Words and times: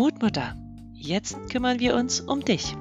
Mutmutter. 0.00 0.56
Jetzt 0.94 1.50
kümmern 1.50 1.78
wir 1.78 1.94
uns 1.94 2.22
um 2.22 2.42
dich. 2.42 2.74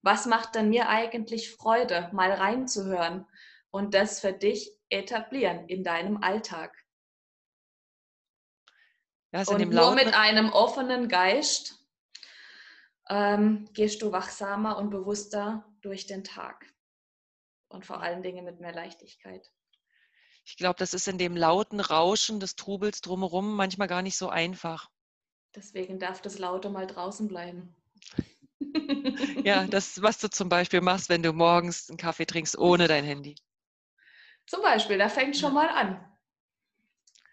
Was 0.00 0.24
macht 0.24 0.54
denn 0.54 0.70
mir 0.70 0.88
eigentlich 0.88 1.54
Freude, 1.54 2.08
mal 2.14 2.32
reinzuhören 2.32 3.26
und 3.70 3.92
das 3.92 4.20
für 4.20 4.32
dich 4.32 4.72
etablieren 4.88 5.68
in 5.68 5.84
deinem 5.84 6.22
Alltag? 6.22 6.74
Ja, 9.32 9.42
und 9.42 9.70
nur 9.70 9.94
mit 9.94 10.14
einem 10.14 10.50
offenen 10.50 11.08
Geist 11.08 11.86
ähm, 13.10 13.68
gehst 13.74 14.00
du 14.00 14.12
wachsamer 14.12 14.78
und 14.78 14.88
bewusster 14.88 15.70
durch 15.82 16.06
den 16.06 16.24
Tag. 16.24 16.64
Und 17.68 17.84
vor 17.84 18.00
allen 18.00 18.22
Dingen 18.22 18.46
mit 18.46 18.60
mehr 18.60 18.72
Leichtigkeit. 18.72 19.52
Ich 20.50 20.56
glaube, 20.56 20.78
das 20.78 20.94
ist 20.94 21.06
in 21.06 21.16
dem 21.16 21.36
lauten 21.36 21.78
Rauschen 21.78 22.40
des 22.40 22.56
Trubels 22.56 23.00
drumherum 23.00 23.54
manchmal 23.54 23.86
gar 23.86 24.02
nicht 24.02 24.18
so 24.18 24.28
einfach. 24.28 24.90
Deswegen 25.54 26.00
darf 26.00 26.20
das 26.20 26.38
Laute 26.38 26.70
mal 26.70 26.88
draußen 26.88 27.28
bleiben. 27.28 27.72
ja, 29.44 29.66
das, 29.70 30.02
was 30.02 30.18
du 30.18 30.28
zum 30.28 30.48
Beispiel 30.48 30.80
machst, 30.80 31.08
wenn 31.08 31.22
du 31.22 31.32
morgens 31.32 31.88
einen 31.88 31.98
Kaffee 31.98 32.26
trinkst 32.26 32.58
ohne 32.58 32.88
dein 32.88 33.04
Handy. 33.04 33.36
Zum 34.46 34.60
Beispiel, 34.60 34.98
da 34.98 35.08
fängt 35.08 35.36
schon 35.36 35.54
mal 35.54 35.68
an. 35.68 36.04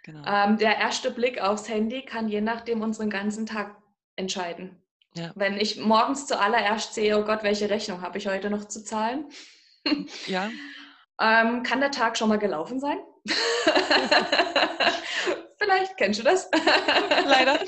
Genau. 0.04 0.23
Ähm, 0.27 0.57
der 0.59 0.77
erste 0.77 1.09
Blick 1.09 1.41
aufs 1.41 1.68
Handy 1.68 2.04
kann 2.04 2.29
je 2.29 2.41
nachdem 2.41 2.81
unseren 2.81 3.09
ganzen 3.09 3.48
Tag 3.48 3.81
entscheiden. 4.15 4.79
Ja. 5.15 5.31
Wenn 5.34 5.57
ich 5.57 5.77
morgens 5.77 6.27
zuallererst 6.27 6.93
sehe, 6.93 7.18
oh 7.18 7.26
Gott, 7.26 7.41
welche 7.41 7.71
Rechnung 7.71 8.02
habe 8.02 8.20
ich 8.20 8.27
heute 8.27 8.52
noch 8.52 8.65
zu 8.65 8.84
zahlen? 8.84 9.26
Ja. 10.27 10.52
ähm, 11.20 11.63
kann 11.63 11.81
der 11.81 11.91
Tag 11.91 12.17
schon 12.17 12.30
mal 12.30 12.39
gelaufen 12.39 12.80
sein? 12.80 12.99
Vielleicht 15.57 15.98
kennst 15.98 16.20
du 16.20 16.23
das. 16.23 16.49
Leider. 17.26 17.60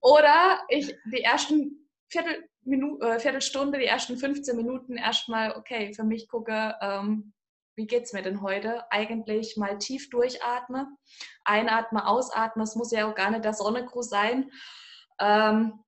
Oder 0.00 0.60
ich 0.68 0.94
die 1.12 1.22
ersten 1.22 1.88
Viertel, 2.08 2.48
Minu 2.64 2.98
äh, 3.00 3.18
Viertelstunde, 3.18 3.78
die 3.78 3.86
ersten 3.86 4.16
15 4.16 4.56
Minuten 4.56 4.96
erstmal, 4.96 5.56
okay, 5.56 5.92
für 5.94 6.04
mich 6.04 6.28
gucke, 6.28 6.76
ähm, 6.80 7.32
wie 7.74 7.86
geht 7.86 8.04
es 8.04 8.12
mir 8.12 8.22
denn 8.22 8.42
heute? 8.42 8.84
Eigentlich 8.90 9.56
mal 9.56 9.78
tief 9.78 10.10
durchatme, 10.10 10.88
einatme, 11.44 12.06
ausatme. 12.06 12.64
Es 12.64 12.76
muss 12.76 12.92
ja 12.92 13.10
auch 13.10 13.14
gar 13.14 13.30
nicht 13.30 13.44
der 13.44 13.54
Sonnengruß 13.54 14.08
sein. 14.08 14.50
Ähm, 15.18 15.82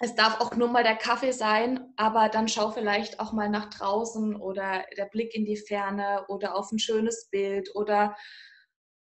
es 0.00 0.14
darf 0.14 0.40
auch 0.40 0.56
nur 0.56 0.68
mal 0.68 0.82
der 0.82 0.96
Kaffee 0.96 1.32
sein, 1.32 1.92
aber 1.96 2.28
dann 2.28 2.48
schau 2.48 2.70
vielleicht 2.70 3.20
auch 3.20 3.32
mal 3.32 3.48
nach 3.48 3.70
draußen 3.70 4.34
oder 4.36 4.84
der 4.96 5.06
Blick 5.06 5.34
in 5.34 5.44
die 5.44 5.56
Ferne 5.56 6.24
oder 6.28 6.56
auf 6.56 6.72
ein 6.72 6.78
schönes 6.78 7.28
Bild 7.30 7.70
oder 7.74 8.16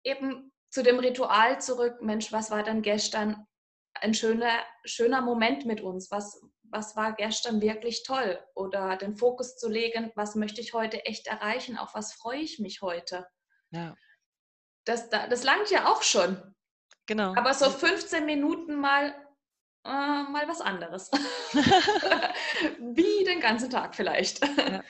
eben 0.03 0.51
zu 0.71 0.81
dem 0.81 0.99
Ritual 0.99 1.61
zurück. 1.61 2.01
Mensch, 2.01 2.31
was 2.31 2.49
war 2.49 2.63
denn 2.63 2.81
gestern 2.81 3.45
ein 3.93 4.13
schöner, 4.13 4.51
schöner 4.83 5.21
Moment 5.21 5.65
mit 5.65 5.81
uns? 5.81 6.09
Was, 6.09 6.41
was 6.63 6.95
war 6.95 7.13
gestern 7.13 7.61
wirklich 7.61 8.03
toll? 8.03 8.39
Oder 8.55 8.97
den 8.97 9.15
Fokus 9.15 9.57
zu 9.57 9.69
legen, 9.69 10.11
was 10.15 10.35
möchte 10.35 10.61
ich 10.61 10.73
heute 10.73 11.05
echt 11.05 11.27
erreichen? 11.27 11.77
Auf 11.77 11.93
was 11.93 12.13
freue 12.13 12.39
ich 12.39 12.59
mich 12.59 12.81
heute? 12.81 13.27
Ja. 13.69 13.95
Das, 14.85 15.09
das 15.09 15.43
langt 15.43 15.69
ja 15.69 15.91
auch 15.91 16.01
schon. 16.01 16.55
Genau. 17.05 17.35
Aber 17.35 17.53
so 17.53 17.69
15 17.69 18.25
Minuten 18.25 18.75
mal 18.75 19.13
äh, 19.85 20.23
mal 20.23 20.47
was 20.47 20.61
anderes. 20.61 21.09
Wie 22.79 23.23
den 23.25 23.39
ganzen 23.39 23.69
Tag 23.69 23.95
vielleicht. 23.95 24.45
Ja. 24.57 24.83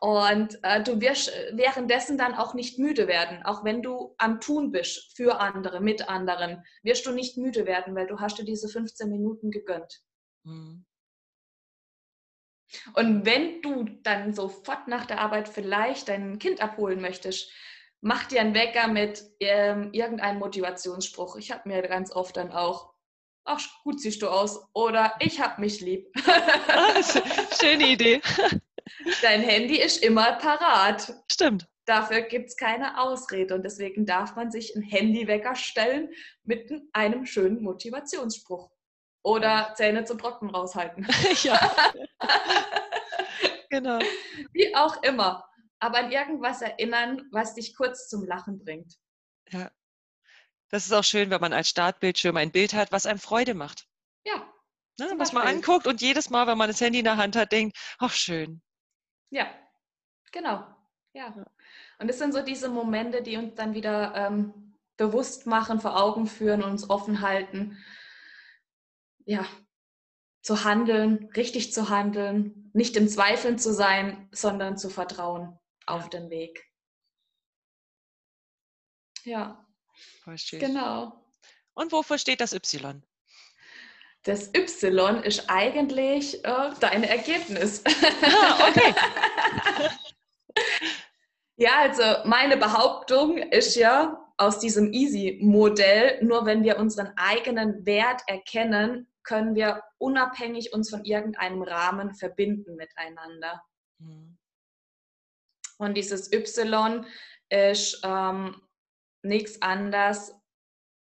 Und 0.00 0.58
äh, 0.62 0.82
du 0.82 1.00
wirst 1.00 1.32
währenddessen 1.52 2.18
dann 2.18 2.34
auch 2.34 2.54
nicht 2.54 2.78
müde 2.78 3.08
werden. 3.08 3.42
Auch 3.44 3.64
wenn 3.64 3.82
du 3.82 4.14
am 4.18 4.40
Tun 4.40 4.70
bist 4.70 5.16
für 5.16 5.40
andere, 5.40 5.80
mit 5.80 6.08
anderen, 6.08 6.62
wirst 6.82 7.06
du 7.06 7.12
nicht 7.12 7.38
müde 7.38 7.66
werden, 7.66 7.94
weil 7.94 8.06
du 8.06 8.20
hast 8.20 8.38
dir 8.38 8.44
diese 8.44 8.68
15 8.68 9.10
Minuten 9.10 9.50
gegönnt. 9.50 10.02
Mhm. 10.44 10.84
Und 12.94 13.24
wenn 13.24 13.62
du 13.62 13.84
dann 14.02 14.34
sofort 14.34 14.86
nach 14.88 15.06
der 15.06 15.20
Arbeit 15.20 15.48
vielleicht 15.48 16.08
dein 16.08 16.38
Kind 16.38 16.60
abholen 16.60 17.00
möchtest, 17.00 17.50
mach 18.00 18.26
dir 18.26 18.40
einen 18.40 18.54
Wecker 18.54 18.88
mit 18.88 19.24
ähm, 19.40 19.92
irgendeinem 19.92 20.40
Motivationsspruch. 20.40 21.36
Ich 21.36 21.52
habe 21.52 21.68
mir 21.68 21.82
ganz 21.82 22.12
oft 22.12 22.36
dann 22.36 22.52
auch 22.52 22.92
ach, 23.46 23.60
gut 23.82 24.00
siehst 24.00 24.22
du 24.22 24.28
aus 24.28 24.66
oder 24.74 25.14
ich 25.20 25.40
hab 25.40 25.58
mich 25.58 25.80
lieb. 25.80 26.08
Ah, 26.68 27.02
schöne 27.60 27.88
Idee. 27.88 28.20
Dein 29.22 29.42
Handy 29.42 29.80
ist 29.80 30.02
immer 30.02 30.32
parat. 30.32 31.14
Stimmt. 31.30 31.68
Dafür 31.86 32.22
gibt 32.22 32.48
es 32.48 32.56
keine 32.56 33.00
Ausrede 33.00 33.54
und 33.54 33.62
deswegen 33.62 34.06
darf 34.06 34.34
man 34.34 34.50
sich 34.50 34.74
einen 34.74 34.84
Handywecker 34.84 35.54
stellen 35.54 36.10
mit 36.42 36.70
einem 36.92 37.26
schönen 37.26 37.62
Motivationsspruch. 37.62 38.70
Oder 39.22 39.72
Zähne 39.76 40.04
zum 40.04 40.18
Trocken 40.18 40.50
raushalten. 40.50 41.06
ja. 41.42 41.58
genau. 43.70 43.98
Wie 44.52 44.74
auch 44.74 45.02
immer. 45.02 45.44
Aber 45.78 45.98
an 45.98 46.10
irgendwas 46.10 46.62
erinnern, 46.62 47.28
was 47.32 47.54
dich 47.54 47.76
kurz 47.76 48.08
zum 48.08 48.24
Lachen 48.24 48.58
bringt. 48.58 48.94
Ja, 49.50 49.70
das 50.68 50.86
ist 50.86 50.92
auch 50.92 51.04
schön, 51.04 51.30
wenn 51.30 51.40
man 51.40 51.52
als 51.52 51.68
Startbildschirm 51.68 52.36
ein 52.36 52.52
Bild 52.52 52.74
hat, 52.74 52.92
was 52.92 53.06
einem 53.06 53.18
Freude 53.18 53.54
macht. 53.54 53.86
Ja. 54.24 54.52
Ne, 54.98 55.12
was 55.18 55.32
man 55.32 55.46
anguckt 55.46 55.86
und 55.86 56.00
jedes 56.00 56.30
Mal, 56.30 56.46
wenn 56.46 56.58
man 56.58 56.68
das 56.68 56.80
Handy 56.80 57.00
in 57.00 57.04
der 57.04 57.18
Hand 57.18 57.36
hat, 57.36 57.52
denkt, 57.52 57.76
ach 57.98 58.12
schön. 58.12 58.62
Ja, 59.30 59.46
genau. 60.32 60.66
Ja. 61.12 61.34
Und 61.98 62.08
das 62.08 62.18
sind 62.18 62.32
so 62.32 62.42
diese 62.42 62.68
Momente, 62.68 63.22
die 63.22 63.36
uns 63.36 63.54
dann 63.54 63.74
wieder 63.74 64.14
ähm, 64.14 64.78
bewusst 64.96 65.46
machen, 65.46 65.80
vor 65.80 66.00
Augen 66.02 66.26
führen, 66.26 66.62
uns 66.62 66.88
offen 66.88 67.20
halten. 67.20 67.78
Ja, 69.26 69.46
zu 70.42 70.64
handeln, 70.64 71.28
richtig 71.36 71.72
zu 71.72 71.88
handeln, 71.88 72.70
nicht 72.72 72.96
im 72.96 73.08
Zweifeln 73.08 73.58
zu 73.58 73.74
sein, 73.74 74.28
sondern 74.32 74.78
zu 74.78 74.88
vertrauen 74.88 75.58
auf 75.86 76.08
den 76.08 76.30
Weg. 76.30 76.64
Ja. 79.24 79.65
Voll 80.22 80.38
schön. 80.38 80.60
Genau. 80.60 81.24
Und 81.74 81.92
wofür 81.92 82.18
steht 82.18 82.40
das 82.40 82.52
Y? 82.52 83.02
Das 84.22 84.52
Y 84.54 85.22
ist 85.22 85.44
eigentlich 85.48 86.44
äh, 86.44 86.70
dein 86.80 87.04
Ergebnis. 87.04 87.82
Ah, 88.22 88.68
okay. 88.68 88.94
ja, 91.56 91.80
also 91.80 92.02
meine 92.24 92.56
Behauptung 92.56 93.38
ist 93.38 93.76
ja 93.76 94.20
aus 94.36 94.58
diesem 94.58 94.92
Easy-Modell, 94.92 96.22
nur 96.24 96.44
wenn 96.44 96.64
wir 96.64 96.78
unseren 96.78 97.12
eigenen 97.16 97.86
Wert 97.86 98.22
erkennen, 98.26 99.08
können 99.22 99.54
wir 99.54 99.82
unabhängig 99.98 100.72
uns 100.72 100.90
von 100.90 101.04
irgendeinem 101.04 101.62
Rahmen 101.62 102.14
verbinden 102.14 102.76
miteinander. 102.76 103.62
Mhm. 103.98 104.36
Und 105.78 105.94
dieses 105.94 106.32
Y 106.32 107.06
ist 107.48 108.00
ähm, 108.02 108.60
nichts 109.26 109.60
anderes 109.62 110.32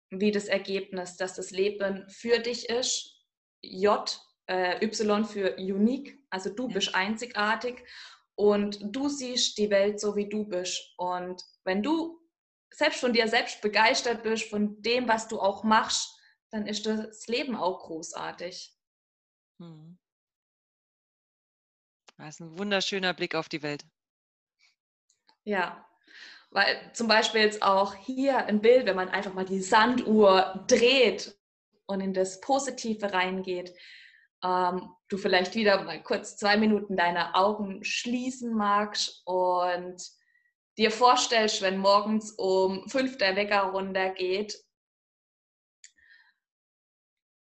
wie 0.10 0.32
das 0.32 0.46
Ergebnis, 0.46 1.18
dass 1.18 1.36
das 1.36 1.52
Leben 1.52 2.08
für 2.10 2.40
dich 2.40 2.70
ist. 2.70 3.24
J, 3.62 4.22
äh, 4.48 4.84
Y 4.86 5.26
für 5.26 5.56
unique, 5.58 6.20
also 6.30 6.50
du 6.50 6.68
bist 6.68 6.94
einzigartig 6.94 7.84
und 8.36 8.80
du 8.96 9.10
siehst 9.10 9.58
die 9.58 9.70
Welt 9.70 10.00
so, 10.00 10.16
wie 10.16 10.30
du 10.30 10.46
bist. 10.46 10.94
Und 10.98 11.42
wenn 11.64 11.82
du 11.82 12.22
selbst 12.72 13.00
von 13.00 13.14
dir 13.14 13.28
selbst 13.28 13.62
begeistert 13.62 14.24
bist, 14.24 14.50
von 14.50 14.82
dem, 14.82 15.08
was 15.08 15.28
du 15.28 15.40
auch 15.40 15.64
machst, 15.64 16.14
dann 16.52 16.68
ist 16.68 16.86
das 16.86 17.28
Leben 17.28 17.56
auch 17.56 17.80
großartig. 17.80 18.74
Hm. 19.60 19.98
Das 22.18 22.36
ist 22.36 22.40
ein 22.42 22.58
wunderschöner 22.58 23.14
Blick 23.14 23.36
auf 23.36 23.50
die 23.50 23.62
Welt. 23.64 23.86
Ja, 25.44 25.86
weil 26.56 26.90
zum 26.94 27.10
Beispiel 27.10 27.42
jetzt 27.42 27.62
auch 27.62 27.94
hier 27.96 28.46
ein 28.46 28.62
Bild, 28.62 28.86
wenn 28.86 28.96
man 28.96 29.10
einfach 29.10 29.34
mal 29.34 29.44
die 29.44 29.60
Sanduhr 29.60 30.64
dreht 30.70 31.38
und 31.86 32.00
in 32.00 32.14
das 32.14 32.40
Positive 32.40 33.12
reingeht, 33.12 33.76
ähm, 34.42 34.90
du 35.10 35.18
vielleicht 35.18 35.54
wieder 35.56 35.84
mal 35.84 36.02
kurz 36.02 36.38
zwei 36.38 36.56
Minuten 36.56 36.96
deine 36.96 37.36
Augen 37.36 37.84
schließen 37.84 38.54
magst 38.54 39.22
und 39.26 40.02
dir 40.78 40.92
vorstellst, 40.92 41.62
wenn 41.62 41.78
morgens 41.78 42.32
um 42.32 42.88
fünf 42.88 43.18
der 43.18 43.36
Wecker 43.36 43.64
runtergeht 43.64 44.58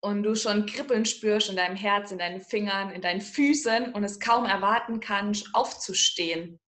und 0.01 0.23
du 0.23 0.33
schon 0.33 0.65
Kribbeln 0.65 1.05
spürst 1.05 1.51
in 1.51 1.57
deinem 1.57 1.75
Herz, 1.75 2.11
in 2.11 2.17
deinen 2.17 2.41
Fingern, 2.41 2.89
in 2.89 3.03
deinen 3.03 3.21
Füßen 3.21 3.93
und 3.93 4.03
es 4.03 4.19
kaum 4.19 4.45
erwarten 4.45 4.99
kannst, 4.99 5.53
aufzustehen 5.53 6.59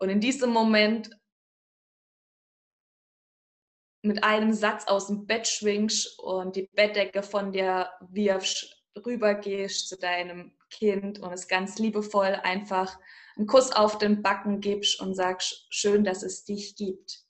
und 0.00 0.08
in 0.08 0.20
diesem 0.20 0.50
Moment 0.50 1.10
mit 4.02 4.24
einem 4.24 4.54
Satz 4.54 4.86
aus 4.86 5.08
dem 5.08 5.26
Bett 5.26 5.46
schwingst 5.46 6.18
und 6.18 6.56
die 6.56 6.68
Bettdecke 6.72 7.22
von 7.22 7.52
dir 7.52 7.90
wirfst, 8.00 8.82
rübergehst 9.04 9.88
zu 9.88 9.98
deinem 9.98 10.56
Kind 10.70 11.18
und 11.18 11.32
es 11.32 11.48
ganz 11.48 11.78
liebevoll 11.78 12.34
einfach 12.42 12.98
einen 13.36 13.46
Kuss 13.46 13.72
auf 13.72 13.98
den 13.98 14.22
Backen 14.22 14.60
gibst 14.60 15.00
und 15.00 15.14
sagst, 15.14 15.66
schön, 15.68 16.02
dass 16.02 16.22
es 16.22 16.44
dich 16.44 16.76
gibt. 16.76 17.24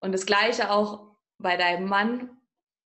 Und 0.00 0.12
das 0.12 0.26
gleiche 0.26 0.70
auch 0.70 1.16
bei 1.38 1.56
deinem 1.56 1.88
Mann. 1.88 2.40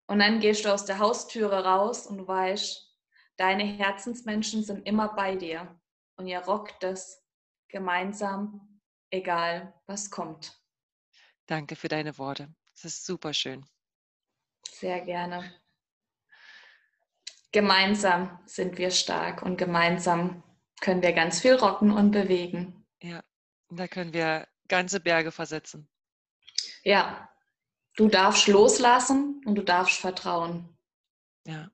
Und 0.07 0.19
dann 0.19 0.41
gehst 0.41 0.65
du 0.65 0.73
aus 0.73 0.85
der 0.85 0.99
Haustüre 0.99 1.65
raus 1.65 2.07
und 2.07 2.27
weißt, 2.27 2.97
deine 3.37 3.65
Herzensmenschen 3.65 4.65
sind 4.65 4.87
immer 4.87 5.15
bei 5.15 5.37
dir. 5.37 5.78
Und 6.19 6.27
ihr 6.27 6.41
rockt 6.41 6.83
das 6.83 7.25
gemeinsam, 7.69 8.81
egal 9.11 9.73
was 9.87 10.11
kommt. 10.11 10.61
Danke 11.47 11.77
für 11.77 11.89
deine 11.89 12.19
Worte. 12.19 12.55
Das 12.75 12.85
ist 12.85 13.07
super 13.07 13.33
schön. 13.33 13.65
Sehr 14.69 15.01
gerne. 15.01 15.55
Gemeinsam 17.53 18.39
sind 18.47 18.77
wir 18.79 18.91
stark 18.91 19.43
und 19.43 19.57
gemeinsam 19.57 20.43
können 20.81 21.03
wir 21.03 21.13
ganz 21.13 21.41
viel 21.41 21.55
rocken 21.55 21.93
und 21.93 22.11
bewegen. 22.11 22.85
Ja, 23.01 23.23
da 23.71 23.89
können 23.89 24.13
wir 24.13 24.47
ganze 24.67 25.01
Berge 25.01 25.33
versetzen. 25.33 25.89
Ja, 26.83 27.33
du 27.97 28.09
darfst 28.09 28.49
loslassen 28.49 29.41
und 29.47 29.55
du 29.55 29.63
darfst 29.63 29.99
vertrauen. 29.99 30.77
Ja. 31.47 31.71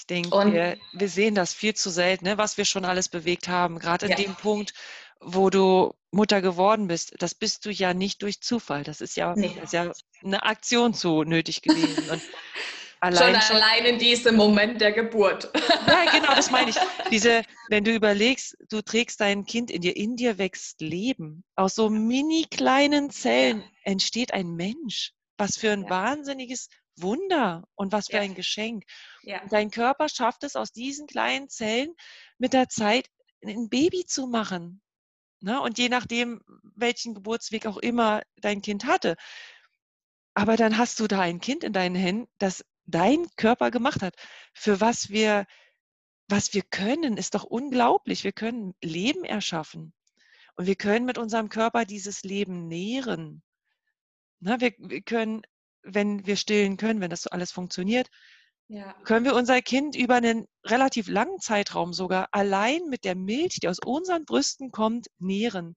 Ich 0.00 0.06
denke, 0.06 0.30
wir, 0.30 0.78
wir, 0.94 1.08
sehen 1.10 1.34
das 1.34 1.52
viel 1.52 1.74
zu 1.74 1.90
selten, 1.90 2.24
ne, 2.24 2.38
was 2.38 2.56
wir 2.56 2.64
schon 2.64 2.86
alles 2.86 3.10
bewegt 3.10 3.48
haben. 3.48 3.78
Gerade 3.78 4.06
in 4.06 4.12
ja. 4.12 4.16
dem 4.16 4.34
Punkt, 4.34 4.72
wo 5.20 5.50
du 5.50 5.92
Mutter 6.10 6.40
geworden 6.40 6.86
bist, 6.86 7.16
das 7.18 7.34
bist 7.34 7.66
du 7.66 7.70
ja 7.70 7.92
nicht 7.92 8.22
durch 8.22 8.40
Zufall. 8.40 8.82
Das 8.82 9.02
ist 9.02 9.14
ja, 9.18 9.34
nee. 9.36 9.52
das 9.56 9.64
ist 9.64 9.72
ja 9.74 9.92
eine 10.24 10.42
Aktion 10.42 10.94
so 10.94 11.22
nötig 11.22 11.60
gewesen. 11.60 12.08
Und 12.08 12.22
allein 13.00 13.34
schon, 13.34 13.42
schon 13.42 13.56
allein 13.56 13.84
in 13.84 13.98
diesem 13.98 14.36
Moment 14.36 14.80
der 14.80 14.92
Geburt. 14.92 15.50
Ja, 15.86 16.10
genau, 16.10 16.34
das 16.34 16.50
meine 16.50 16.70
ich. 16.70 16.76
Diese, 17.10 17.42
wenn 17.68 17.84
du 17.84 17.94
überlegst, 17.94 18.56
du 18.70 18.80
trägst 18.80 19.20
dein 19.20 19.44
Kind 19.44 19.70
in 19.70 19.82
dir, 19.82 19.94
in 19.94 20.16
dir 20.16 20.38
wächst 20.38 20.80
Leben. 20.80 21.44
Aus 21.56 21.74
so 21.74 21.90
mini 21.90 22.46
kleinen 22.50 23.10
Zellen 23.10 23.62
entsteht 23.84 24.32
ein 24.32 24.54
Mensch. 24.54 25.12
Was 25.36 25.58
für 25.58 25.72
ein 25.72 25.84
ja. 25.84 25.90
wahnsinniges 25.90 26.70
Wunder 26.96 27.64
und 27.74 27.92
was 27.92 28.06
für 28.06 28.16
ja. 28.16 28.22
ein 28.22 28.34
Geschenk. 28.34 28.84
Ja. 29.22 29.42
Dein 29.48 29.70
Körper 29.70 30.08
schafft 30.08 30.44
es 30.44 30.56
aus 30.56 30.72
diesen 30.72 31.06
kleinen 31.06 31.48
Zellen 31.48 31.94
mit 32.38 32.52
der 32.52 32.68
Zeit 32.68 33.08
ein 33.44 33.68
Baby 33.68 34.04
zu 34.06 34.26
machen. 34.26 34.82
Ne? 35.40 35.60
Und 35.60 35.78
je 35.78 35.88
nachdem, 35.88 36.42
welchen 36.76 37.14
Geburtsweg 37.14 37.66
auch 37.66 37.78
immer 37.78 38.22
dein 38.36 38.62
Kind 38.62 38.84
hatte. 38.84 39.16
Aber 40.34 40.56
dann 40.56 40.78
hast 40.78 41.00
du 41.00 41.06
da 41.06 41.20
ein 41.20 41.40
Kind 41.40 41.64
in 41.64 41.72
deinen 41.72 41.96
Händen, 41.96 42.30
das 42.38 42.64
dein 42.84 43.26
Körper 43.36 43.70
gemacht 43.70 44.02
hat. 44.02 44.14
Für 44.54 44.80
was 44.80 45.10
wir, 45.10 45.46
was 46.28 46.54
wir 46.54 46.62
können, 46.62 47.16
ist 47.16 47.34
doch 47.34 47.44
unglaublich. 47.44 48.24
Wir 48.24 48.32
können 48.32 48.74
Leben 48.82 49.24
erschaffen. 49.24 49.94
Und 50.56 50.66
wir 50.66 50.76
können 50.76 51.06
mit 51.06 51.18
unserem 51.18 51.48
Körper 51.48 51.84
dieses 51.84 52.22
Leben 52.22 52.68
nähren. 52.68 53.42
Na, 54.40 54.60
wir, 54.60 54.72
wir 54.78 55.02
können, 55.02 55.42
wenn 55.82 56.26
wir 56.26 56.36
stillen 56.36 56.76
können, 56.76 57.00
wenn 57.00 57.10
das 57.10 57.22
so 57.22 57.30
alles 57.30 57.52
funktioniert, 57.52 58.08
ja. 58.68 58.94
können 59.04 59.24
wir 59.24 59.34
unser 59.34 59.60
Kind 59.62 59.96
über 59.96 60.16
einen 60.16 60.46
relativ 60.64 61.08
langen 61.08 61.40
Zeitraum 61.40 61.92
sogar 61.92 62.28
allein 62.32 62.88
mit 62.88 63.04
der 63.04 63.16
Milch, 63.16 63.58
die 63.60 63.68
aus 63.68 63.78
unseren 63.84 64.24
Brüsten 64.24 64.70
kommt, 64.70 65.08
nähren. 65.18 65.76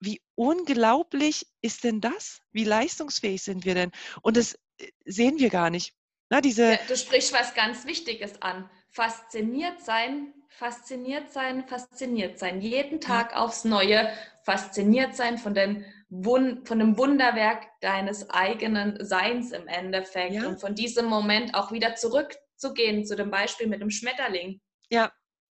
Wie 0.00 0.20
unglaublich 0.34 1.46
ist 1.60 1.84
denn 1.84 2.00
das? 2.00 2.40
Wie 2.52 2.64
leistungsfähig 2.64 3.42
sind 3.42 3.64
wir 3.64 3.74
denn? 3.74 3.90
Und 4.22 4.36
das 4.36 4.58
äh, 4.78 4.90
sehen 5.04 5.38
wir 5.38 5.50
gar 5.50 5.70
nicht. 5.70 5.94
Na, 6.28 6.40
diese 6.40 6.72
ja, 6.72 6.78
du 6.88 6.96
sprichst 6.96 7.32
was 7.32 7.54
ganz 7.54 7.86
Wichtiges 7.86 8.42
an. 8.42 8.68
Fasziniert 8.90 9.80
sein, 9.80 10.34
fasziniert 10.48 11.32
sein, 11.32 11.66
fasziniert 11.68 12.38
sein. 12.38 12.60
Jeden 12.60 13.00
Tag 13.00 13.36
aufs 13.36 13.64
Neue 13.64 14.10
fasziniert 14.42 15.14
sein 15.14 15.38
von, 15.38 15.54
den, 15.54 15.84
von 16.08 16.78
dem 16.78 16.96
Wunderwerk 16.96 17.66
deines 17.80 18.30
eigenen 18.30 19.04
Seins 19.04 19.50
im 19.52 19.66
Endeffekt. 19.66 20.34
Ja. 20.34 20.46
Und 20.46 20.60
von 20.60 20.74
diesem 20.74 21.06
Moment 21.06 21.54
auch 21.54 21.72
wieder 21.72 21.96
zurückzugehen 21.96 23.04
zu 23.04 23.16
dem 23.16 23.30
Beispiel 23.30 23.66
mit 23.66 23.80
dem 23.80 23.90
Schmetterling. 23.90 24.60
Ja. 24.88 25.12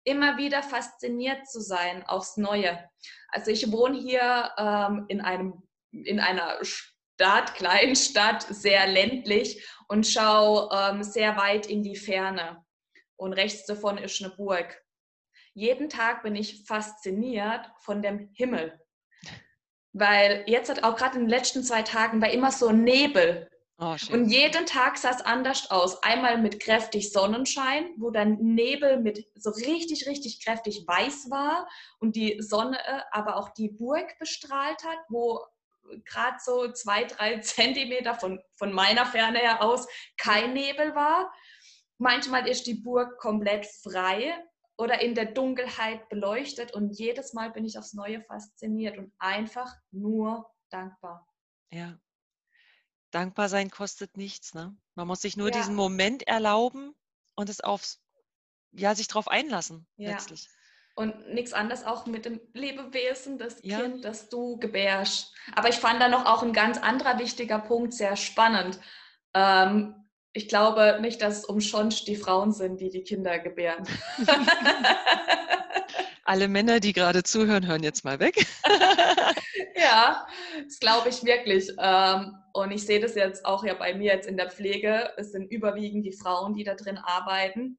Immer 0.06 0.38
wieder 0.38 0.64
fasziniert 0.64 1.48
zu 1.48 1.60
sein 1.60 2.04
aufs 2.08 2.38
Neue. 2.38 2.90
Also 3.30 3.52
ich 3.52 3.72
wohne 3.72 4.00
hier 4.00 4.52
ähm, 4.58 5.06
in, 5.10 5.20
einem, 5.20 5.64
in 5.92 6.22
einer 6.22 6.58
Stadt, 6.64 7.56
Kleinstadt, 7.56 8.44
sehr 8.44 8.88
ländlich 8.88 9.68
und 9.90 10.08
schaue 10.08 10.70
ähm, 10.72 11.04
sehr 11.04 11.36
weit 11.36 11.66
in 11.66 11.84
die 11.84 11.98
Ferne. 11.98 12.64
Und 13.18 13.34
rechts 13.34 13.66
davon 13.66 13.98
ist 13.98 14.24
eine 14.24 14.34
Burg. 14.34 14.82
Jeden 15.54 15.90
Tag 15.90 16.24
bin 16.24 16.36
ich 16.36 16.66
fasziniert 16.66 17.70
von 17.80 18.02
dem 18.02 18.30
Himmel. 18.34 18.80
Weil 19.94 20.44
jetzt 20.48 20.70
hat 20.70 20.84
auch 20.84 20.96
gerade 20.96 21.16
in 21.16 21.24
den 21.24 21.30
letzten 21.30 21.64
zwei 21.64 21.82
Tagen 21.82 22.22
war 22.22 22.30
immer 22.30 22.52
so 22.52 22.72
Nebel. 22.72 23.50
Oh, 23.80 23.96
und 24.12 24.30
jeden 24.30 24.66
Tag 24.66 24.98
sah 24.98 25.12
es 25.12 25.22
anders 25.22 25.70
aus. 25.70 26.02
Einmal 26.02 26.40
mit 26.40 26.60
kräftig 26.60 27.12
Sonnenschein, 27.12 27.92
wo 27.98 28.10
dann 28.10 28.38
Nebel 28.40 29.00
mit 29.00 29.28
so 29.36 29.52
richtig, 29.52 30.08
richtig 30.08 30.44
kräftig 30.44 30.84
weiß 30.88 31.30
war 31.30 31.68
und 32.00 32.16
die 32.16 32.42
Sonne 32.42 32.80
äh, 32.80 33.02
aber 33.12 33.36
auch 33.36 33.50
die 33.50 33.70
Burg 33.70 34.18
bestrahlt 34.18 34.84
hat, 34.84 34.98
wo 35.10 35.46
gerade 36.06 36.38
so 36.44 36.72
zwei, 36.72 37.04
drei 37.04 37.40
Zentimeter 37.42 38.16
von, 38.16 38.42
von 38.56 38.74
meiner 38.74 39.06
Ferne 39.06 39.40
her 39.40 39.62
aus 39.62 39.88
kein 40.18 40.54
Nebel 40.54 40.96
war. 40.96 41.32
Manchmal 42.00 42.48
ist 42.48 42.66
die 42.66 42.76
Burg 42.76 43.20
komplett 43.20 43.68
frei 43.84 44.34
oder 44.78 45.02
in 45.02 45.16
der 45.16 45.26
Dunkelheit 45.26 46.08
beleuchtet 46.10 46.74
und 46.74 46.92
jedes 46.92 47.34
Mal 47.34 47.52
bin 47.52 47.66
ich 47.66 47.78
aufs 47.78 47.94
Neue 47.94 48.22
fasziniert 48.22 48.98
und 48.98 49.12
einfach 49.18 49.76
nur 49.92 50.50
dankbar. 50.70 51.28
Ja. 51.72 52.00
Dankbar 53.12 53.50
sein 53.50 53.72
kostet 53.72 54.18
nichts. 54.18 54.54
Ne? 54.54 54.76
Man 54.96 55.08
muss 55.08 55.22
sich 55.22 55.36
nur 55.36 55.50
ja. 55.50 55.58
diesen 55.58 55.76
Moment 55.76 56.28
erlauben 56.28 56.96
und 57.36 57.50
es 57.50 57.62
aufs, 57.62 58.02
ja, 58.72 58.94
sich 58.94 59.08
darauf 59.08 59.28
einlassen, 59.28 59.88
ja. 59.96 60.12
letztlich. 60.12 60.48
Und 60.96 61.30
nichts 61.30 61.54
anderes 61.54 61.84
auch 61.84 62.06
mit 62.06 62.26
dem 62.26 62.42
Lebewesen, 62.54 63.38
das 63.38 63.60
ja. 63.64 63.82
Kind, 63.82 64.04
das 64.04 64.30
du 64.30 64.58
gebärst. 64.58 65.34
Aber 65.54 65.70
ich 65.70 65.76
fand 65.76 66.02
da 66.02 66.08
noch 66.10 66.26
auch 66.26 66.44
ein 66.44 66.54
ganz 66.54 66.78
anderer 66.78 67.20
wichtiger 67.20 67.60
Punkt 67.60 67.94
sehr 67.94 68.16
spannend. 68.16 68.80
Ähm, 69.34 70.07
ich 70.34 70.48
glaube 70.48 71.00
nicht, 71.02 71.22
dass 71.22 71.40
es 71.40 71.46
umsonst 71.46 72.08
die 72.08 72.16
Frauen 72.16 72.52
sind, 72.52 72.80
die 72.80 72.90
die 72.90 73.04
Kinder 73.04 73.40
gebären. 73.40 73.88
Alle 76.26 76.48
Männer, 76.48 76.80
die 76.80 76.94
gerade 76.94 77.24
zuhören, 77.24 77.66
hören 77.66 77.84
jetzt 77.84 78.04
mal 78.04 78.20
weg. 78.20 78.46
ja, 79.76 80.28
das 80.64 80.80
glaube 80.80 81.10
ich 81.10 81.24
wirklich. 81.24 81.72
Ähm, 81.80 82.36
und 82.54 82.72
ich 82.72 82.86
sehe 82.86 83.00
das 83.00 83.16
jetzt 83.16 83.46
auch 83.46 83.64
ja 83.64 83.74
bei 83.74 83.94
mir 83.94 84.14
jetzt 84.14 84.28
in 84.28 84.36
der 84.36 84.50
Pflege. 84.50 85.14
Es 85.16 85.32
sind 85.32 85.50
überwiegend 85.50 86.06
die 86.06 86.12
Frauen, 86.12 86.54
die 86.54 86.66
da 86.66 86.76
drin 86.76 86.98
arbeiten. 86.98 87.78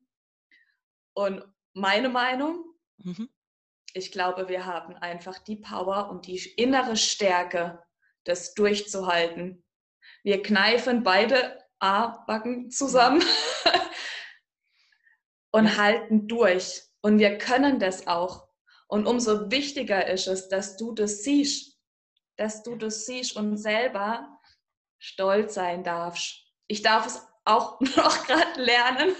Und 1.12 1.44
meine 1.74 2.08
Meinung, 2.08 2.64
Mhm. 2.98 3.28
Ich 3.94 4.12
glaube, 4.12 4.48
wir 4.48 4.66
haben 4.66 4.94
einfach 4.94 5.38
die 5.38 5.56
Power 5.56 6.10
und 6.10 6.26
die 6.26 6.38
innere 6.56 6.96
Stärke, 6.96 7.82
das 8.24 8.54
durchzuhalten. 8.54 9.64
Wir 10.22 10.42
kneifen 10.42 11.02
beide 11.02 11.58
A-Backen 11.80 12.70
zusammen 12.70 13.22
und 15.50 15.76
halten 15.76 16.28
durch. 16.28 16.82
Und 17.00 17.18
wir 17.18 17.38
können 17.38 17.78
das 17.78 18.06
auch. 18.06 18.48
Und 18.88 19.06
umso 19.06 19.50
wichtiger 19.50 20.08
ist 20.08 20.26
es, 20.26 20.48
dass 20.48 20.76
du 20.76 20.92
das 20.92 21.22
siehst, 21.22 21.78
dass 22.36 22.62
du 22.62 22.76
das 22.76 23.06
siehst 23.06 23.36
und 23.36 23.56
selber 23.56 24.38
stolz 24.98 25.54
sein 25.54 25.84
darfst. 25.84 26.44
Ich 26.66 26.82
darf 26.82 27.06
es 27.06 27.26
auch 27.44 27.80
noch 27.96 28.26
gerade 28.26 28.60
lernen, 28.60 29.14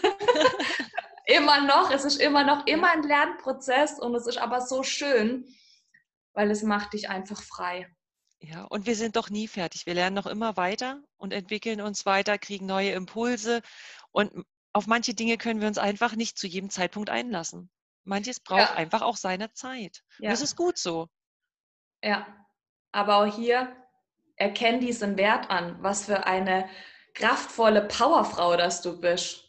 immer 1.27 1.61
noch, 1.61 1.91
es 1.91 2.05
ist 2.05 2.21
immer 2.21 2.45
noch 2.45 2.67
immer 2.67 2.91
ein 2.91 3.03
Lernprozess 3.03 3.99
und 3.99 4.15
es 4.15 4.27
ist 4.27 4.39
aber 4.39 4.61
so 4.61 4.83
schön, 4.83 5.47
weil 6.33 6.51
es 6.51 6.63
macht 6.63 6.95
dich 6.95 7.09
einfach 7.09 7.43
frei. 7.43 7.95
Ja, 8.41 8.65
und 8.65 8.87
wir 8.87 8.95
sind 8.95 9.17
doch 9.17 9.31
nie 9.31 9.49
fertig. 9.49 9.87
Wir 9.87 9.95
lernen 9.95 10.15
noch 10.15 10.27
immer 10.27 10.57
weiter 10.57 11.03
und 11.17 11.33
entwickeln 11.33 11.81
uns 11.81 12.07
weiter, 12.07 12.39
kriegen 12.39 12.67
neue 12.67 12.93
Impulse 12.93 13.63
und 14.13 14.45
auf 14.73 14.87
manche 14.87 15.15
Dinge 15.15 15.39
können 15.39 15.61
wir 15.61 15.69
uns 15.69 15.79
einfach 15.79 16.15
nicht 16.15 16.39
zu 16.39 16.47
jedem 16.47 16.71
Zeitpunkt 16.71 17.11
einlassen. 17.11 17.71
Manches 18.05 18.39
braucht 18.41 18.71
ja. 18.71 18.75
einfach 18.75 19.03
auch 19.03 19.17
seine 19.17 19.53
Zeit. 19.53 20.03
Ja. 20.19 20.29
Und 20.29 20.33
das 20.33 20.41
ist 20.41 20.57
gut 20.57 20.79
so. 20.79 21.09
Ja, 22.03 22.27
aber 22.93 23.17
auch 23.17 23.35
hier 23.35 23.75
erkenn 24.37 24.81
diesen 24.81 25.17
Wert 25.17 25.51
an, 25.51 25.83
was 25.83 26.05
für 26.05 26.27
eine 26.27 26.69
kraftvolle 27.15 27.89
Powerfrau 27.89 28.57
das 28.57 28.83
du 28.83 29.01
bist 29.01 29.49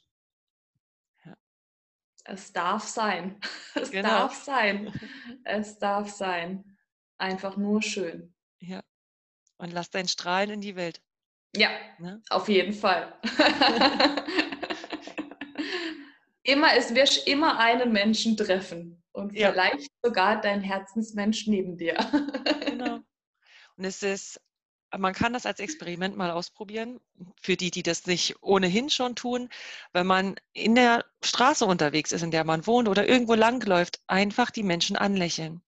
es 2.30 2.54
darf 2.54 2.88
sein. 2.88 3.40
Es 3.76 3.92
genau. 3.92 4.10
darf 4.10 4.34
sein. 4.36 4.94
Es 5.44 5.80
darf 5.80 6.10
sein. 6.10 6.78
Einfach 7.18 7.58
nur 7.58 7.82
schön. 7.82 8.34
Ja. 8.60 8.82
Und 9.58 9.74
lass 9.74 9.90
dein 9.90 10.08
Strahlen 10.08 10.52
in 10.52 10.62
die 10.62 10.76
Welt. 10.76 11.02
Ja, 11.56 11.70
ne? 11.98 12.22
auf 12.30 12.48
jeden 12.48 12.74
Fall. 12.74 13.14
immer, 16.44 16.76
es 16.76 16.94
wirst 16.94 17.28
immer 17.28 17.58
einen 17.60 17.92
Menschen 17.92 18.38
treffen 18.38 19.02
und 19.12 19.34
Ja. 19.34 19.52
vielleicht 19.52 19.92
sogar 20.04 20.40
dein 20.42 20.62
Herzensmensch 20.62 21.48
neben 21.48 21.78
dir. 21.78 21.96
Genau. 22.66 23.00
Und 23.78 23.86
es 23.86 24.04
ist, 24.04 24.42
man 24.98 25.14
kann 25.14 25.32
das 25.32 25.46
als 25.46 25.62
Experiment 25.62 26.18
mal 26.18 26.32
ausprobieren, 26.32 27.00
für 27.42 27.56
die, 27.56 27.72
die 27.72 27.82
das 27.82 28.08
nicht 28.08 28.36
ohnehin 28.42 28.90
schon 28.90 29.16
tun, 29.16 29.50
wenn 29.94 30.06
man 30.06 30.36
in 30.52 30.76
der 30.76 31.06
Straße 31.24 31.66
unterwegs 31.66 32.12
ist, 32.12 32.22
in 32.22 32.32
der 32.32 32.44
man 32.44 32.68
wohnt 32.68 32.90
oder 32.90 33.08
irgendwo 33.08 33.36
langläuft, 33.36 34.02
einfach 34.08 34.52
die 34.52 34.64
Menschen 34.64 34.98
anlächeln. 34.98 35.62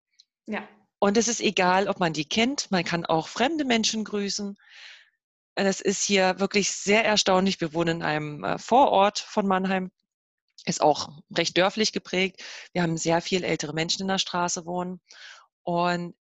Ja. 0.47 0.67
Und 1.01 1.17
es 1.17 1.29
ist 1.29 1.41
egal, 1.41 1.89
ob 1.89 1.99
man 1.99 2.13
die 2.13 2.29
kennt, 2.29 2.71
man 2.71 2.85
kann 2.85 3.07
auch 3.07 3.27
fremde 3.27 3.65
Menschen 3.65 4.05
grüßen. 4.05 4.57
Es 5.55 5.81
ist 5.81 6.03
hier 6.05 6.39
wirklich 6.39 6.71
sehr 6.71 7.05
erstaunlich. 7.05 7.61
Wir 7.61 7.73
wohnen 7.73 7.99
in 7.99 8.03
einem 8.03 8.45
äh, 8.45 8.59
Vorort 8.59 9.19
von 9.19 9.47
Mannheim, 9.47 9.91
ist 10.67 10.83
auch 10.83 11.09
recht 11.37 11.57
dörflich 11.57 11.93
geprägt. 11.93 12.45
Wir 12.73 12.83
haben 12.83 12.99
sehr 12.99 13.23
viel 13.23 13.45
ältere 13.45 13.73
Menschen 13.73 14.03
in 14.03 14.09
der 14.09 14.19
Straße 14.19 14.67
wohnen. 14.67 15.01
Und 15.63 16.15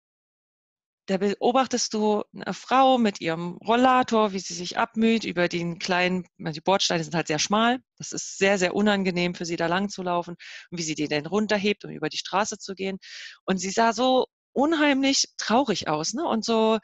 da 1.07 1.17
beobachtest 1.17 1.95
du 1.95 2.23
eine 2.35 2.53
Frau 2.55 2.99
mit 2.99 3.21
ihrem 3.21 3.57
Rollator, 3.67 4.33
wie 4.33 4.39
sie 4.41 4.55
sich 4.55 4.79
abmüht 4.79 5.25
über 5.25 5.49
den 5.49 5.79
kleinen, 5.79 6.27
die 6.39 6.61
Bordsteine 6.61 7.03
sind 7.03 7.15
halt 7.15 7.29
sehr 7.29 7.39
schmal. 7.39 7.81
Das 7.97 8.13
ist 8.13 8.39
sehr, 8.39 8.59
sehr 8.59 8.77
unangenehm 8.77 9.35
für 9.35 9.47
sie, 9.47 9.57
da 9.57 9.67
lang 9.67 9.89
zu 9.89 10.03
laufen 10.03 10.37
und 10.71 10.79
wie 10.79 10.83
sie 10.83 10.95
den 10.95 11.09
dann 11.09 11.27
runterhebt, 11.27 11.85
um 11.85 11.91
über 11.91 12.11
die 12.11 12.19
Straße 12.19 12.59
zu 12.59 12.75
gehen. 12.75 12.99
Und 13.45 13.57
sie 13.59 13.71
sah 13.71 13.93
so 13.93 14.27
unheimlich 14.59 15.29
traurig 15.37 15.87
aus, 15.87 16.15
ne? 16.15 16.27
Und 16.27 16.45
so, 16.45 16.79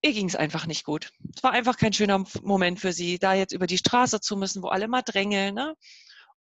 ihr 0.00 0.12
ging 0.12 0.26
es 0.26 0.34
einfach 0.34 0.66
nicht 0.66 0.84
gut. 0.84 1.12
Es 1.36 1.42
war 1.42 1.52
einfach 1.52 1.76
kein 1.76 1.92
schöner 1.92 2.24
Moment 2.42 2.80
für 2.80 2.94
sie, 2.94 3.18
da 3.18 3.34
jetzt 3.34 3.52
über 3.52 3.66
die 3.66 3.76
Straße 3.76 4.20
zu 4.20 4.36
müssen, 4.36 4.62
wo 4.62 4.68
alle 4.68 4.88
mal 4.88 5.02
drängeln, 5.02 5.54
ne? 5.54 5.76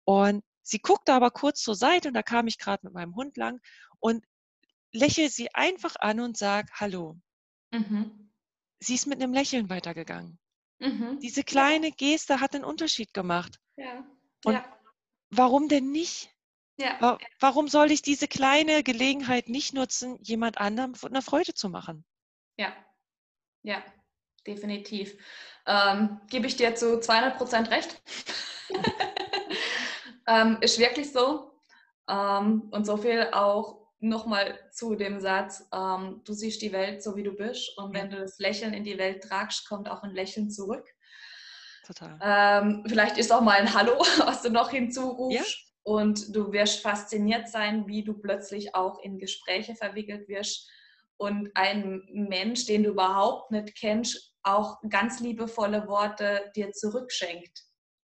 Und 0.06 0.44
sie 0.64 0.80
guckte 0.80 1.14
aber 1.14 1.30
kurz 1.30 1.62
zur 1.62 1.76
Seite 1.76 2.08
und 2.08 2.14
da 2.14 2.24
kam 2.24 2.48
ich 2.48 2.58
gerade 2.58 2.86
mit 2.86 2.94
meinem 2.94 3.16
Hund 3.16 3.36
lang 3.36 3.60
und 4.00 4.26
lächel 4.94 5.30
sie 5.30 5.54
einfach 5.54 5.96
an 6.00 6.22
und 6.22 6.38
sag 6.38 6.72
Hallo. 6.80 7.18
Mhm. 7.72 8.32
Sie 8.80 8.96
ist 8.96 9.08
mit 9.08 9.22
einem 9.22 9.34
Lächeln 9.34 9.70
weitergegangen. 9.70 10.40
Mhm. 10.80 11.20
Diese 11.20 11.44
kleine 11.44 11.92
Geste 11.92 12.40
hat 12.40 12.56
einen 12.56 12.64
Unterschied 12.64 13.14
gemacht. 13.14 13.60
Ja. 13.76 14.06
Und 14.46 14.54
ja. 14.54 14.78
Warum 15.30 15.68
denn 15.68 15.92
nicht? 15.92 16.30
Ja. 16.82 16.98
Wa- 17.00 17.18
Warum 17.40 17.68
soll 17.68 17.92
ich 17.92 18.02
diese 18.02 18.28
kleine 18.28 18.84
Gelegenheit 18.84 19.48
nicht 19.50 19.74
nutzen, 19.74 20.18
jemand 20.22 20.58
anderem 20.60 20.94
eine 21.06 21.22
Freude 21.22 21.54
zu 21.54 21.70
machen? 21.70 22.04
Ja. 22.58 22.74
Ja. 23.64 23.84
Definitiv. 24.48 25.16
Ähm, 25.68 26.20
Gebe 26.30 26.48
ich 26.48 26.56
dir 26.56 26.74
zu 26.76 27.00
200 27.00 27.38
Prozent 27.38 27.70
recht. 27.70 28.02
ähm, 30.28 30.58
ist 30.62 30.80
wirklich 30.80 31.12
so. 31.12 31.52
Ähm, 32.10 32.68
und 32.72 32.86
so 32.86 32.98
viel 32.98 33.30
auch 33.32 33.82
nochmal 34.00 34.58
zu 34.72 34.96
dem 34.96 35.20
Satz, 35.20 35.68
ähm, 35.72 36.22
du 36.26 36.34
siehst 36.34 36.62
die 36.64 36.72
Welt 36.72 37.04
so, 37.04 37.16
wie 37.16 37.22
du 37.24 37.34
bist. 37.34 37.78
Und 37.78 37.94
wenn 37.94 38.10
du 38.10 38.18
das 38.18 38.40
Lächeln 38.40 38.74
in 38.74 38.84
die 38.84 38.98
Welt 38.98 39.24
tragst, 39.24 39.68
kommt 39.70 39.88
auch 39.90 40.02
ein 40.02 40.12
Lächeln 40.16 40.50
zurück. 40.50 40.88
Total. 41.86 42.18
Ähm, 42.22 42.84
vielleicht 42.88 43.18
ist 43.20 43.32
auch 43.32 43.42
mal 43.42 43.60
ein 43.60 43.74
Hallo, 43.74 44.00
was 44.26 44.42
du 44.42 44.50
noch 44.50 44.72
hinzurufst. 44.72 45.71
Und 45.84 46.36
du 46.36 46.52
wirst 46.52 46.82
fasziniert 46.82 47.50
sein, 47.50 47.88
wie 47.88 48.04
du 48.04 48.14
plötzlich 48.14 48.76
auch 48.76 49.00
in 49.00 49.18
Gespräche 49.18 49.76
verwickelt 49.76 50.28
wirst 50.28 50.70
und 51.18 51.52
ein 51.54 52.02
Mensch, 52.12 52.66
den 52.66 52.84
du 52.84 52.90
überhaupt 52.90 53.52
nicht 53.52 53.76
kennst, 53.76 54.34
auch 54.44 54.80
ganz 54.90 55.20
liebevolle 55.20 55.88
Worte 55.88 56.52
dir 56.56 56.72
zurückschenkt. 56.72 57.62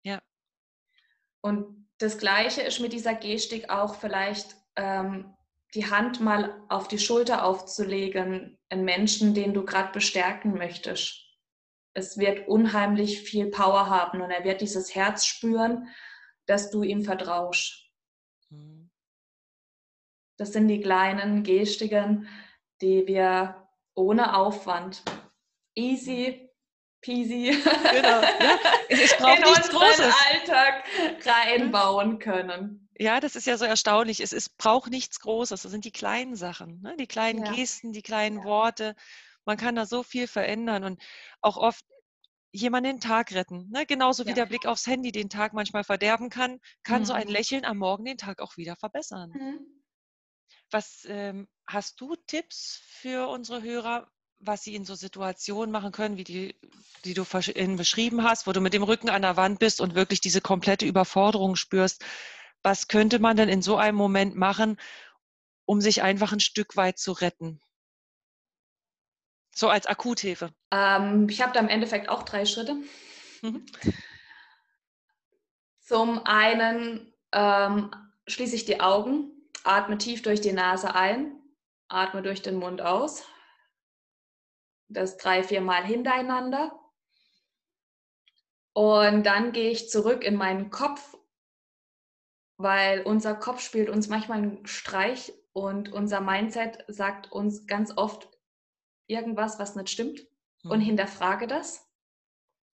Ja. 0.04 0.22
Und 1.42 1.90
das 1.98 2.18
Gleiche 2.18 2.62
ist 2.62 2.80
mit 2.80 2.94
dieser 2.94 3.14
Gestik 3.14 3.70
auch 3.70 3.96
vielleicht 3.96 4.56
ähm, 4.78 5.36
die 5.74 5.90
Hand 5.90 6.22
mal 6.22 6.64
auf 6.70 6.88
die 6.88 7.00
Schulter 7.00 7.46
aufzulegen, 7.46 8.58
einen 8.70 8.86
Menschen, 8.86 9.34
den 9.34 9.54
du 9.54 9.66
gerade 9.66 9.92
bestärken 9.92 10.54
möchtest. 10.54 11.22
Es 11.94 12.18
wird 12.18 12.48
unheimlich 12.48 13.22
viel 13.22 13.50
Power 13.52 13.90
haben 13.90 14.22
und 14.22 14.32
er 14.32 14.44
wird 14.46 14.62
dieses 14.62 14.96
Herz 14.96 15.26
spüren, 15.26 15.90
dass 16.46 16.72
du 16.72 16.84
ihm 16.84 17.04
vertraust. 17.04 17.90
Mhm. 18.50 18.90
Das 20.38 20.54
sind 20.54 20.68
die 20.68 20.82
kleinen 20.82 21.44
Gestiken, 21.44 22.28
die 22.82 23.06
wir 23.06 23.68
ohne 23.94 24.36
Aufwand, 24.36 25.04
easy 25.76 26.48
peasy, 27.02 27.52
Genau. 27.92 28.22
Ja, 28.22 28.60
es 28.90 29.18
braucht 29.18 29.38
in 29.40 29.46
unseren 29.46 29.70
Großes. 29.70 30.16
Alltag 30.30 30.84
reinbauen 31.26 32.20
können. 32.20 32.90
Ja, 32.98 33.20
das 33.20 33.36
ist 33.36 33.48
ja 33.48 33.58
so 33.58 33.66
erstaunlich. 33.66 34.20
Es 34.22 34.34
ist, 34.34 34.58
braucht 34.58 34.92
nichts 34.92 35.20
Großes. 35.20 35.64
Das 35.64 35.72
sind 35.72 35.86
die 35.86 35.92
kleinen 35.92 36.36
Sachen, 36.36 36.82
ne? 36.82 36.96
die 37.00 37.08
kleinen 37.08 37.44
Ja. 37.44 37.54
Gesten, 37.54 37.92
die 37.94 38.04
kleinen 38.04 38.38
Ja. 38.40 38.44
Worte. 38.44 38.96
Man 39.46 39.58
kann 39.58 39.76
da 39.76 39.88
so 39.88 40.04
viel 40.04 40.28
verändern 40.28 40.84
und 40.84 41.02
auch 41.42 41.58
oft 41.58 41.84
jemanden 42.52 42.92
den 42.92 43.00
Tag 43.00 43.32
retten. 43.34 43.70
Ne? 43.72 43.86
Genauso 43.86 44.26
wie 44.26 44.30
Ja. 44.30 44.36
der 44.36 44.46
Blick 44.46 44.66
aufs 44.66 44.88
Handy 44.88 45.12
den 45.12 45.30
Tag 45.30 45.54
manchmal 45.54 45.84
verderben 45.84 46.30
kann, 46.30 46.60
kann 46.84 47.06
so 47.06 47.14
ein 47.14 47.28
Mhm. 47.28 47.34
Lächeln 47.34 47.66
am 47.66 47.78
Morgen 47.78 48.06
den 48.06 48.18
Tag 48.18 48.42
auch 48.42 48.58
wieder 48.58 48.76
verbessern. 48.76 49.32
Was 50.72 51.06
ähm, 51.08 51.48
hast 51.68 52.00
du 52.00 52.16
Tipps 52.28 52.82
für 52.88 53.28
unsere 53.30 53.62
Hörer, 53.62 54.10
was 54.40 54.64
sie 54.64 54.76
in 54.76 54.86
so 54.86 54.96
Situationen 54.96 55.72
machen 55.72 55.92
können, 55.92 56.18
wie 56.18 56.24
die, 56.24 56.56
die 57.06 57.14
du 57.14 57.26
in 57.54 57.76
beschrieben 57.76 58.24
hast, 58.24 58.48
wo 58.48 58.52
du 58.52 58.62
mit 58.62 58.74
dem 58.74 58.84
Rücken 58.84 59.10
an 59.10 59.22
der 59.22 59.38
Wand 59.38 59.60
bist 59.60 59.82
und 59.82 59.96
wirklich 59.96 60.22
diese 60.22 60.42
komplette 60.42 60.86
Überforderung 60.86 61.56
spürst? 61.56 62.04
Was 62.64 62.88
könnte 62.88 63.20
man 63.20 63.38
denn 63.38 63.50
in 63.50 63.62
so 63.62 63.78
einem 63.78 63.98
Moment 63.98 64.36
machen, 64.36 64.78
um 65.66 65.82
sich 65.82 66.02
einfach 66.02 66.32
ein 66.32 66.40
Stück 66.40 66.76
weit 66.76 66.98
zu 67.00 67.12
retten? 67.12 67.62
So 69.54 69.70
als 69.70 69.86
Akuthilfe. 69.86 70.54
Ähm, 70.72 71.28
ich 71.30 71.42
habe 71.42 71.54
da 71.54 71.60
im 71.60 71.68
Endeffekt 71.68 72.10
auch 72.10 72.24
drei 72.24 72.46
Schritte. 72.46 72.76
Mhm. 73.42 73.66
Zum 75.80 76.26
einen 76.26 77.14
ähm, 77.34 77.92
schließe 78.28 78.56
ich 78.56 78.66
die 78.66 78.80
Augen, 78.80 79.32
atme 79.64 79.98
tief 79.98 80.22
durch 80.22 80.42
die 80.42 80.54
Nase 80.54 80.96
ein, 80.96 81.36
atme 81.90 82.22
durch 82.22 82.42
den 82.42 82.56
Mund 82.56 82.82
aus. 82.82 83.26
Das 84.88 85.18
drei, 85.18 85.44
vier 85.44 85.62
Mal 85.62 85.84
hintereinander. 85.84 86.72
Und 88.74 89.26
dann 89.26 89.52
gehe 89.52 89.70
ich 89.70 89.90
zurück 89.90 90.24
in 90.24 90.36
meinen 90.36 90.70
Kopf, 90.70 91.18
weil 92.58 93.02
unser 93.02 93.36
Kopf 93.36 93.60
spielt 93.60 93.90
uns 93.90 94.08
manchmal 94.08 94.38
einen 94.38 94.66
Streich 94.66 95.34
und 95.52 95.92
unser 95.92 96.22
Mindset 96.22 96.86
sagt 96.88 97.32
uns 97.32 97.68
ganz 97.68 97.98
oft 97.98 98.30
irgendwas, 99.12 99.60
was 99.60 99.76
nicht 99.76 99.90
stimmt 99.90 100.26
und 100.64 100.80
Mhm. 100.80 100.84
hinterfrage 100.86 101.48
das. 101.48 101.88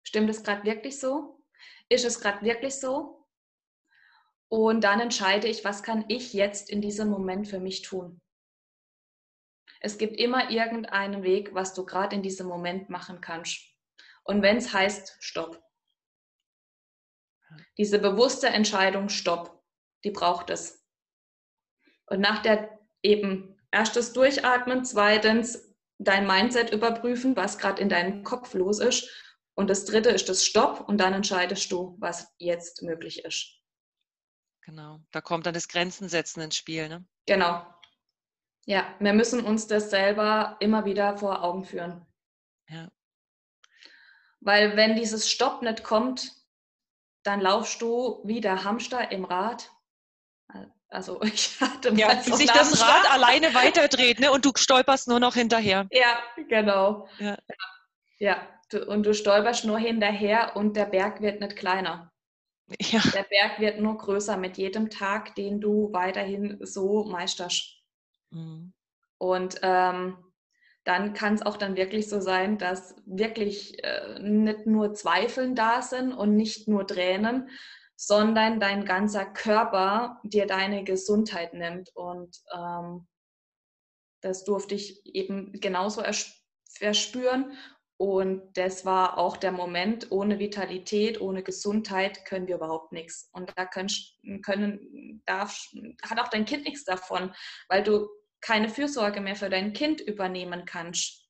Stimmt 0.04 0.30
es 0.30 0.44
gerade 0.44 0.64
wirklich 0.64 1.00
so? 1.00 1.44
Ist 1.90 2.06
es 2.06 2.20
gerade 2.20 2.44
wirklich 2.46 2.76
so? 2.76 3.28
Und 4.48 4.84
dann 4.84 5.00
entscheide 5.00 5.48
ich, 5.48 5.66
was 5.66 5.82
kann 5.82 6.06
ich 6.08 6.34
jetzt 6.34 6.70
in 6.70 6.82
diesem 6.82 7.10
Moment 7.10 7.48
für 7.48 7.60
mich 7.60 7.82
tun? 7.82 8.22
Es 9.80 9.98
gibt 9.98 10.18
immer 10.18 10.50
irgendeinen 10.52 11.24
Weg, 11.24 11.54
was 11.54 11.74
du 11.74 11.86
gerade 11.86 12.16
in 12.16 12.24
diesem 12.24 12.48
Moment 12.48 12.90
machen 12.90 13.22
kannst. 13.22 13.62
Und 14.24 14.42
wenn 14.42 14.58
es 14.58 14.74
heißt, 14.74 15.18
stopp. 15.20 15.62
Diese 17.78 18.00
bewusste 18.00 18.48
Entscheidung, 18.48 19.10
stopp, 19.10 19.64
die 20.04 20.12
braucht 20.12 20.50
es. 20.50 20.84
Und 22.08 22.20
nach 22.20 22.42
der 22.42 22.80
eben 23.02 23.60
erstes 23.72 24.14
Durchatmen, 24.14 24.86
zweitens 24.86 25.65
dein 25.98 26.28
Mindset 26.28 26.72
überprüfen, 26.72 27.36
was 27.36 27.58
gerade 27.58 27.82
in 27.82 27.90
deinem 27.90 28.24
Kopf 28.24 28.54
los 28.54 28.80
ist. 28.80 29.10
Und 29.56 29.70
das 29.70 29.86
dritte 29.86 30.10
ist 30.10 30.28
das 30.28 30.46
Stopp 30.46 30.88
und 30.88 30.98
dann 30.98 31.14
entscheidest 31.14 31.72
du, 31.72 31.96
was 32.00 32.34
jetzt 32.38 32.82
möglich 32.82 33.24
ist. 33.24 33.62
Genau. 34.62 35.00
Da 35.12 35.22
kommt 35.22 35.46
dann 35.46 35.54
das 35.54 35.68
Grenzen 35.68 36.10
setzen 36.10 36.42
ins 36.42 36.58
Spiel. 36.58 36.90
Ne? 36.90 37.06
Genau. 37.26 37.66
Ja, 38.66 38.96
wir 39.00 39.14
müssen 39.14 39.46
uns 39.46 39.68
das 39.68 39.92
selber 39.92 40.58
immer 40.60 40.86
wieder 40.86 41.18
vor 41.18 41.44
Augen 41.44 41.64
führen. 41.64 42.06
Ja. 42.68 42.92
Weil 44.42 44.76
wenn 44.76 44.96
dieses 44.96 45.30
Stopp 45.30 45.62
nicht 45.62 45.84
kommt, 45.84 46.32
dann 47.24 47.42
laufst 47.42 47.82
du 47.82 48.22
wie 48.26 48.42
der 48.42 48.64
Hamster 48.64 49.12
im 49.12 49.26
Rad. 49.26 49.72
Also 50.96 51.22
ich 51.24 51.60
hatte 51.60 51.90
Ja, 51.96 52.08
mal 52.08 52.26
wie 52.26 52.30
so 52.30 52.36
sich 52.38 52.52
das. 52.52 52.82
Rad 52.82 53.12
alleine 53.12 53.54
weiterdreht 53.54 54.20
ne? 54.20 54.32
und 54.32 54.46
du 54.46 54.52
stolperst 54.56 55.08
nur 55.08 55.20
noch 55.20 55.36
hinterher. 55.36 55.88
Ja, 55.92 56.20
genau. 56.48 57.08
Ja. 57.20 57.38
Ja, 58.18 58.48
du, 58.72 58.86
und 58.86 59.04
du 59.06 59.14
stolperst 59.14 59.66
nur 59.66 59.78
hinterher 59.78 60.56
und 60.56 60.78
der 60.78 60.86
Berg 60.86 61.22
wird 61.22 61.42
nicht 61.42 61.58
kleiner. 61.58 62.12
Ja, 62.80 63.02
Der 63.14 63.24
Berg 63.24 63.60
wird 63.60 63.80
nur 63.80 63.98
größer 63.98 64.38
mit 64.38 64.58
jedem 64.58 64.90
Tag, 64.90 65.36
den 65.36 65.60
du 65.60 65.92
weiterhin 65.92 66.58
so 66.62 67.04
meisterst. 67.04 67.84
Mhm. 68.32 68.74
Und 69.18 69.60
ähm, 69.62 70.18
dann 70.86 71.14
kann 71.14 71.34
es 71.36 71.42
auch 71.42 71.58
dann 71.58 71.76
wirklich 71.76 72.10
so 72.10 72.22
sein, 72.22 72.58
dass 72.58 72.96
wirklich 73.06 73.84
äh, 73.84 74.20
nicht 74.20 74.66
nur 74.66 74.94
Zweifeln 74.94 75.56
da 75.56 75.82
sind 75.82 76.14
und 76.14 76.36
nicht 76.36 76.68
nur 76.68 76.88
Tränen, 76.88 77.50
sondern 77.96 78.60
dein 78.60 78.86
ganzer 78.86 79.26
Körper 79.26 80.20
dir 80.24 80.46
deine 80.46 80.84
Gesundheit 80.84 81.54
nimmt. 81.54 81.90
Und 81.96 82.38
ähm, 82.54 83.08
das 84.22 84.44
durfte 84.44 84.76
ich 84.76 85.06
eben 85.06 85.52
genauso 85.54 86.04
verspüren. 86.78 87.58
Und 87.98 88.58
das 88.58 88.84
war 88.86 89.18
auch 89.18 89.38
der 89.38 89.54
Moment, 89.54 90.12
ohne 90.12 90.38
Vitalität, 90.38 91.22
ohne 91.22 91.44
Gesundheit 91.44 92.26
können 92.26 92.48
wir 92.48 92.56
überhaupt 92.56 92.92
nichts. 92.92 93.30
Und 93.32 93.54
da 93.56 93.66
können, 93.66 93.90
können 94.44 95.22
darf, 95.26 95.72
hat 96.04 96.20
auch 96.20 96.28
dein 96.28 96.44
Kind 96.44 96.66
nichts 96.66 96.84
davon, 96.84 97.34
weil 97.70 97.84
du 97.84 98.10
keine 98.42 98.68
Fürsorge 98.68 99.22
mehr 99.22 99.38
für 99.38 99.50
dein 99.50 99.72
Kind 99.72 100.02
übernehmen 100.02 100.66
kannst. 100.66 101.25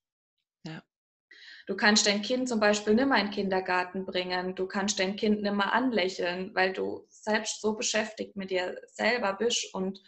Ja. 1.68 1.74
Du 1.74 1.76
kannst 1.76 2.06
dein 2.06 2.22
Kind 2.22 2.48
zum 2.48 2.60
Beispiel 2.60 2.94
nicht 2.94 3.08
mehr 3.08 3.18
in 3.18 3.28
den 3.28 3.34
Kindergarten 3.34 4.06
bringen. 4.06 4.56
Du 4.56 4.68
kannst 4.68 5.00
dein 5.00 5.16
Kind 5.16 5.42
nicht 5.42 5.56
mehr 5.56 5.74
anlächeln, 5.74 6.54
weil 6.54 6.74
du 6.74 7.06
selbst 7.10 7.62
so 7.62 7.74
beschäftigt 7.74 8.36
mit 8.36 8.52
dir 8.52 8.80
selber 8.88 9.34
bist. 9.34 9.74
Und 9.74 10.02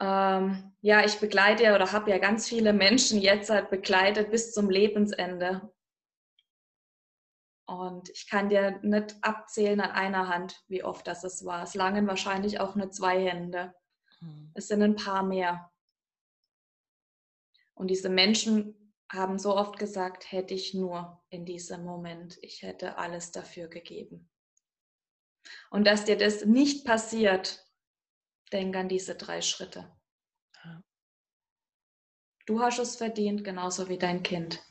ähm, 0.00 0.72
ja, 0.80 1.04
ich 1.04 1.18
begleite 1.18 1.74
oder 1.74 1.92
habe 1.92 2.10
ja 2.10 2.18
ganz 2.18 2.48
viele 2.48 2.72
Menschen 2.72 3.20
jetzt 3.20 3.50
halt 3.50 3.70
begleitet 3.70 4.30
bis 4.30 4.52
zum 4.52 4.70
Lebensende. 4.70 5.72
Und 7.66 8.08
ich 8.10 8.28
kann 8.30 8.48
dir 8.48 8.78
nicht 8.82 9.16
abzählen 9.20 9.80
an 9.80 9.90
einer 9.90 10.28
Hand, 10.28 10.64
wie 10.68 10.82
oft 10.82 11.06
das 11.06 11.22
es 11.22 11.44
war. 11.44 11.64
Es 11.64 11.74
langen 11.74 12.06
wahrscheinlich 12.06 12.60
auch 12.60 12.74
nur 12.76 12.90
zwei 12.90 13.22
Hände. 13.22 13.74
Hm. 14.20 14.52
Es 14.54 14.68
sind 14.68 14.82
ein 14.82 14.96
paar 14.96 15.22
mehr. 15.22 15.70
Und 17.74 17.88
diese 17.88 18.08
Menschen 18.08 18.77
haben 19.10 19.38
so 19.38 19.56
oft 19.56 19.78
gesagt, 19.78 20.30
hätte 20.30 20.54
ich 20.54 20.74
nur 20.74 21.22
in 21.30 21.44
diesem 21.44 21.84
Moment, 21.84 22.38
ich 22.42 22.62
hätte 22.62 22.98
alles 22.98 23.30
dafür 23.30 23.68
gegeben. 23.68 24.28
Und 25.70 25.86
dass 25.86 26.04
dir 26.04 26.18
das 26.18 26.44
nicht 26.44 26.84
passiert, 26.84 27.66
denk 28.52 28.76
an 28.76 28.88
diese 28.88 29.14
drei 29.14 29.40
Schritte. 29.40 29.90
Du 32.46 32.60
hast 32.60 32.78
es 32.78 32.96
verdient, 32.96 33.44
genauso 33.44 33.88
wie 33.88 33.98
dein 33.98 34.22
Kind. 34.22 34.62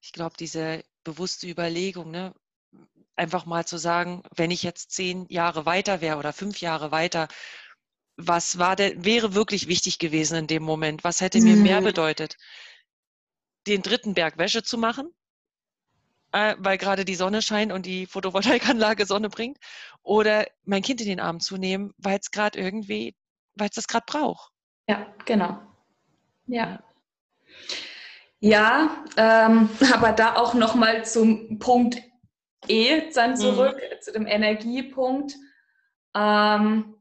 Ich 0.00 0.12
glaube, 0.12 0.36
diese 0.38 0.84
bewusste 1.02 1.48
Überlegung, 1.48 2.10
ne, 2.12 2.34
einfach 3.16 3.44
mal 3.44 3.66
zu 3.66 3.76
sagen, 3.76 4.22
wenn 4.34 4.52
ich 4.52 4.62
jetzt 4.62 4.92
zehn 4.92 5.26
Jahre 5.28 5.66
weiter 5.66 6.00
wäre 6.00 6.18
oder 6.18 6.32
fünf 6.32 6.60
Jahre 6.60 6.92
weiter, 6.92 7.28
was 8.18 8.58
war 8.58 8.76
denn, 8.76 9.04
wäre 9.04 9.34
wirklich 9.34 9.68
wichtig 9.68 9.98
gewesen 9.98 10.36
in 10.36 10.46
dem 10.48 10.64
Moment? 10.64 11.04
Was 11.04 11.20
hätte 11.20 11.40
mir 11.40 11.56
mehr 11.56 11.80
mhm. 11.80 11.86
bedeutet? 11.86 12.36
Den 13.66 13.80
dritten 13.82 14.12
Berg 14.14 14.38
Wäsche 14.38 14.62
zu 14.64 14.76
machen, 14.76 15.14
äh, 16.32 16.56
weil 16.58 16.78
gerade 16.78 17.04
die 17.04 17.14
Sonne 17.14 17.42
scheint 17.42 17.72
und 17.72 17.86
die 17.86 18.06
Photovoltaikanlage 18.06 19.06
Sonne 19.06 19.30
bringt, 19.30 19.58
oder 20.02 20.46
mein 20.64 20.82
Kind 20.82 21.00
in 21.00 21.06
den 21.06 21.20
Arm 21.20 21.38
zu 21.38 21.56
nehmen, 21.56 21.94
weil 21.96 22.18
es 22.18 22.30
gerade 22.30 22.58
irgendwie, 22.58 23.14
weil 23.54 23.68
es 23.68 23.76
das 23.76 23.86
gerade 23.86 24.06
braucht. 24.06 24.50
Ja, 24.88 25.06
genau. 25.24 25.60
Ja. 26.46 26.82
Ja, 28.40 29.04
ähm, 29.16 29.68
aber 29.92 30.12
da 30.12 30.34
auch 30.34 30.54
nochmal 30.54 31.04
zum 31.04 31.58
Punkt 31.60 32.02
E 32.66 33.10
dann 33.12 33.32
mhm. 33.32 33.36
zurück, 33.36 33.76
mhm. 33.76 34.00
zu 34.02 34.12
dem 34.12 34.26
Energiepunkt. 34.26 35.36
Ähm, 36.16 36.97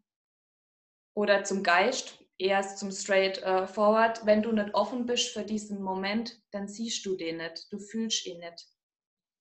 oder 1.17 1.43
zum 1.43 1.63
Geist, 1.63 2.23
eher 2.37 2.61
zum 2.61 2.91
Straight 2.91 3.41
uh, 3.43 3.65
Forward. 3.65 4.23
Wenn 4.27 4.43
du 4.43 4.51
nicht 4.51 4.75
offen 4.75 5.07
bist 5.07 5.33
für 5.33 5.43
diesen 5.43 5.81
Moment, 5.81 6.39
dann 6.51 6.67
siehst 6.67 7.03
du 7.07 7.15
den 7.15 7.37
nicht, 7.37 7.73
du 7.73 7.79
fühlst 7.79 8.27
ihn 8.27 8.37
nicht. 8.37 8.67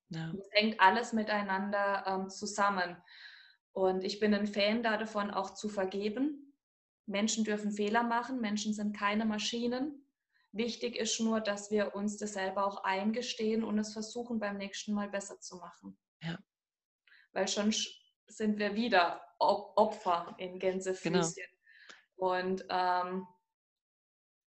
Ja. 0.08 0.32
Es 0.38 0.48
hängt 0.52 0.80
alles 0.80 1.12
miteinander 1.12 2.02
ähm, 2.06 2.30
zusammen. 2.30 2.96
Und 3.72 4.04
ich 4.04 4.20
bin 4.20 4.32
ein 4.32 4.46
Fan 4.46 4.82
davon, 4.82 5.30
auch 5.30 5.52
zu 5.52 5.68
vergeben. 5.68 6.56
Menschen 7.04 7.44
dürfen 7.44 7.72
Fehler 7.72 8.04
machen, 8.04 8.40
Menschen 8.40 8.72
sind 8.72 8.96
keine 8.96 9.26
Maschinen. 9.26 10.08
Wichtig 10.52 10.96
ist 10.96 11.20
nur, 11.20 11.42
dass 11.42 11.70
wir 11.70 11.94
uns 11.94 12.16
das 12.16 12.32
selber 12.32 12.66
auch 12.66 12.84
eingestehen 12.84 13.62
und 13.62 13.78
es 13.78 13.92
versuchen, 13.92 14.38
beim 14.38 14.56
nächsten 14.56 14.94
Mal 14.94 15.10
besser 15.10 15.40
zu 15.40 15.56
machen. 15.56 15.98
Ja. 16.22 16.38
Weil 17.32 17.48
schon 17.48 17.74
sind 18.28 18.58
wir 18.58 18.74
wieder 18.74 19.20
Opfer 19.38 20.34
in 20.38 20.58
Gänsefüßchen. 20.58 21.12
Genau. 21.12 21.55
Und 22.16 22.64
ähm, 22.70 23.26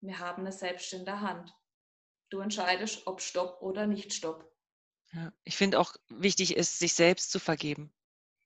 wir 0.01 0.19
haben 0.19 0.47
es 0.47 0.61
selbst 0.61 0.93
in 0.93 1.05
der 1.05 1.21
Hand. 1.21 1.55
Du 2.31 2.41
entscheidest, 2.41 3.07
ob 3.07 3.21
Stopp 3.21 3.61
oder 3.61 3.87
nicht 3.87 4.13
Stopp. 4.13 4.51
Ja, 5.13 5.33
ich 5.45 5.57
finde 5.57 5.79
auch 5.79 5.95
wichtig 6.09 6.57
ist, 6.57 6.79
sich 6.79 6.95
selbst 6.95 7.31
zu 7.31 7.39
vergeben. 7.39 7.93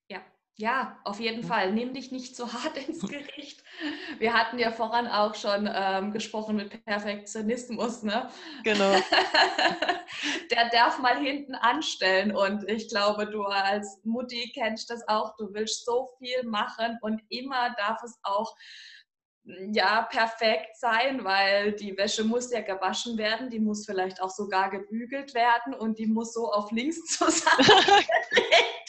Ja, 0.09 0.23
ja, 0.57 0.99
auf 1.05 1.21
jeden 1.21 1.43
Fall. 1.43 1.73
Nimm 1.73 1.95
dich 1.95 2.13
nicht 2.13 2.37
so 2.37 2.53
hart 2.53 2.77
ins 2.77 3.01
Gericht. 3.01 3.65
Wir 4.19 4.35
hatten 4.35 4.59
ja 4.59 4.71
voran 4.71 5.07
auch 5.07 5.35
schon 5.35 5.69
ähm, 5.73 6.13
gesprochen 6.13 6.57
mit 6.57 6.85
Perfektionismus, 6.85 8.03
ne? 8.03 8.29
Genau. 8.63 8.93
Der 10.51 10.69
darf 10.71 10.99
mal 10.99 11.19
hinten 11.19 11.55
anstellen 11.55 12.35
und 12.35 12.69
ich 12.69 12.89
glaube, 12.89 13.27
du 13.27 13.43
als 13.45 14.01
Mutti 14.05 14.51
kennst 14.53 14.91
das 14.91 15.07
auch. 15.09 15.35
Du 15.37 15.55
willst 15.55 15.85
so 15.85 16.11
viel 16.19 16.43
machen 16.45 16.99
und 17.01 17.23
immer 17.31 17.75
darf 17.77 18.03
es 18.03 18.19
auch 18.23 18.55
ja, 19.45 20.03
perfekt 20.03 20.77
sein, 20.77 21.25
weil 21.25 21.73
die 21.73 21.97
Wäsche 21.97 22.25
muss 22.25 22.53
ja 22.53 22.61
gewaschen 22.61 23.17
werden, 23.17 23.51
die 23.51 23.59
muss 23.59 23.87
vielleicht 23.87 24.21
auch 24.21 24.31
sogar 24.31 24.71
gebügelt 24.71 25.35
werden 25.35 25.75
und 25.75 25.99
die 25.99 26.07
muss 26.07 26.33
so 26.35 26.53
auf 26.53 26.71
links 26.71 27.05
zusammengelegt 27.19 28.01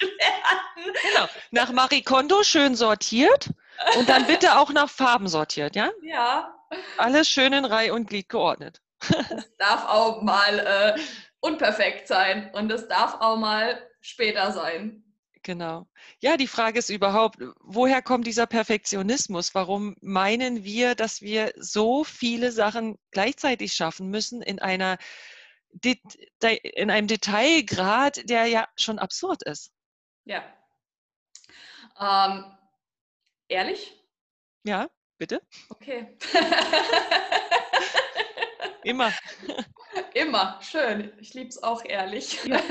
werden. 0.02 0.94
Genau, 1.04 1.28
nach 1.52 1.72
Marie 1.72 2.04
Kondo 2.04 2.44
schön 2.44 2.76
sortiert 2.76 3.50
und 3.98 4.10
dann 4.10 4.26
bitte 4.28 4.58
auch 4.58 4.72
nach 4.72 4.90
Farben 4.90 5.28
sortiert, 5.28 5.76
ja? 5.76 5.92
Ja. 6.02 6.54
Alles 6.98 7.30
schön 7.30 7.54
in 7.54 7.66
Reihe 7.66 7.94
und 7.94 8.10
Glied 8.10 8.30
geordnet. 8.30 8.82
Es 9.02 9.56
darf 9.58 9.88
auch 9.88 10.22
mal 10.22 10.60
äh, 10.60 11.00
unperfekt 11.40 12.08
sein 12.08 12.52
und 12.54 12.72
es 12.72 12.88
darf 12.88 13.18
auch 13.20 13.38
mal 13.38 13.82
später 14.00 14.52
sein. 14.52 15.04
Genau. 15.44 15.88
Ja, 16.20 16.38
die 16.38 16.48
Frage 16.48 16.80
ist 16.80 16.90
überhaupt, 16.90 17.40
woher 17.62 18.02
kommt 18.04 18.28
dieser 18.28 18.46
Perfektionismus? 18.46 19.56
Warum 19.56 19.96
meinen 20.02 20.64
wir, 20.64 20.94
dass 20.94 21.22
wir 21.22 21.52
so 21.58 22.04
viele 22.04 22.52
Sachen 22.52 23.00
gleichzeitig 23.10 23.74
schaffen 23.74 24.10
müssen 24.10 24.42
in 24.42 24.60
einer 24.60 24.98
in 26.74 26.92
einem 26.92 27.08
Detailgrad, 27.08 28.30
der 28.30 28.46
ja 28.46 28.68
schon 28.76 29.00
absurd 29.00 29.42
ist? 29.44 29.72
Ja. 30.26 30.44
Ähm, 32.00 32.56
ehrlich? 33.48 34.00
Ja, 34.64 34.90
bitte. 35.18 35.42
Okay. 35.70 36.18
Immer. 38.84 39.12
Immer, 40.14 40.60
schön. 40.62 41.14
Ich 41.20 41.34
liebe 41.34 41.50
es 41.50 41.64
auch 41.64 41.84
ehrlich. 41.86 42.44
Ja. 42.46 42.62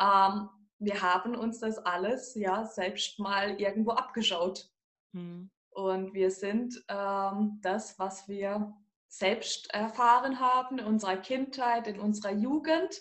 ähm, 0.00 0.48
wir 0.78 1.02
haben 1.02 1.34
uns 1.34 1.60
das 1.60 1.78
alles 1.78 2.34
ja 2.34 2.64
selbst 2.64 3.18
mal 3.18 3.60
irgendwo 3.60 3.92
abgeschaut. 3.92 4.70
Mhm. 5.12 5.50
Und 5.70 6.14
wir 6.14 6.30
sind 6.30 6.82
ähm, 6.88 7.58
das, 7.62 7.98
was 7.98 8.28
wir 8.28 8.74
selbst 9.08 9.72
erfahren 9.72 10.40
haben 10.40 10.78
in 10.78 10.84
unserer 10.84 11.16
Kindheit, 11.16 11.86
in 11.86 12.00
unserer 12.00 12.32
Jugend, 12.32 13.00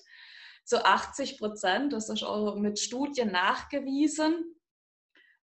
zu 0.63 0.83
80 0.83 1.39
Prozent, 1.39 1.93
das 1.93 2.09
ist 2.09 2.23
auch 2.23 2.55
mit 2.55 2.77
Studien 2.77 3.31
nachgewiesen. 3.31 4.53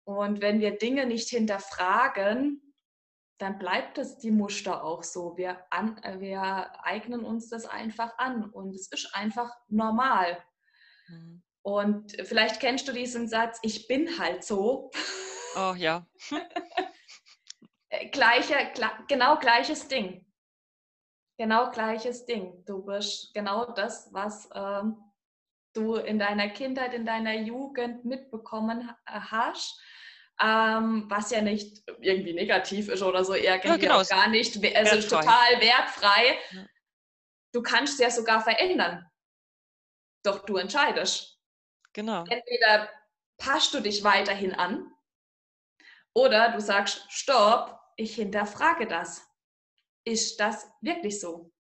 Und 0.03 0.41
wenn 0.41 0.59
wir 0.59 0.77
Dinge 0.77 1.07
nicht 1.07 1.29
hinterfragen, 1.29 2.61
dann 3.39 3.57
bleibt 3.57 3.97
es 3.97 4.19
die 4.19 4.31
Muster 4.31 4.83
auch 4.83 5.03
so. 5.03 5.35
Wir, 5.35 5.59
an, 5.71 5.99
wir 6.19 6.83
eignen 6.85 7.23
uns 7.23 7.49
das 7.49 7.65
einfach 7.65 8.17
an 8.19 8.49
und 8.51 8.75
es 8.75 8.91
ist 8.91 9.13
einfach 9.15 9.51
normal. 9.67 10.43
Mhm. 11.07 11.43
Und 11.67 12.15
vielleicht 12.25 12.61
kennst 12.61 12.87
du 12.87 12.93
diesen 12.93 13.27
Satz, 13.27 13.59
ich 13.61 13.89
bin 13.89 14.17
halt 14.17 14.45
so. 14.45 14.89
Oh 15.57 15.73
ja. 15.75 16.07
Äh, 17.89 18.09
Gleiche, 18.09 18.55
genau 19.07 19.37
gleiches 19.37 19.87
Ding. 19.87 20.25
Genau 21.37 21.71
gleiches 21.71 22.25
Ding. 22.25 22.63
Du 22.65 22.83
bist 22.83 23.33
genau 23.33 23.71
das, 23.71 24.09
was 24.11 24.49
ähm, 24.53 24.97
du 25.73 25.95
in 25.95 26.19
deiner 26.19 26.49
Kindheit, 26.49 26.93
in 26.93 27.05
deiner 27.05 27.33
Jugend 27.33 28.03
mitbekommen 28.03 28.89
äh, 29.05 29.19
hast. 29.19 29.81
Ähm, 30.41 31.05
was 31.09 31.31
ja 31.31 31.41
nicht 31.41 31.81
irgendwie 31.99 32.33
negativ 32.33 32.89
ist 32.89 33.01
oder 33.03 33.23
so, 33.23 33.33
irgendwie 33.33 33.69
ja, 33.69 33.77
genau. 33.77 34.03
gar 34.03 34.27
nicht, 34.29 34.55
also 34.55 34.63
wertfrei. 34.63 35.21
total 35.21 35.61
wertfrei. 35.61 36.39
Du 37.53 37.61
kannst 37.61 37.99
ja 37.99 38.09
sogar 38.09 38.41
verändern. 38.41 39.05
Doch 40.23 40.45
du 40.45 40.57
entscheidest. 40.57 41.36
Genau. 41.97 42.23
Entweder 42.29 42.89
passt 43.37 43.73
du 43.73 43.81
dich 43.81 44.03
weiterhin 44.03 44.53
an 44.53 44.91
oder 46.13 46.51
du 46.53 46.61
sagst, 46.61 47.05
stopp, 47.09 47.79
ich 47.97 48.15
hinterfrage 48.15 48.87
das. 48.87 49.27
Ist 50.03 50.39
das 50.39 50.67
wirklich 50.81 51.19
so? 51.19 51.51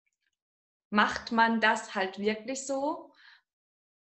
Macht 0.89 1.31
man 1.33 1.59
das 1.59 1.95
halt 1.95 2.17
wirklich 2.19 2.65
so? 2.65 3.11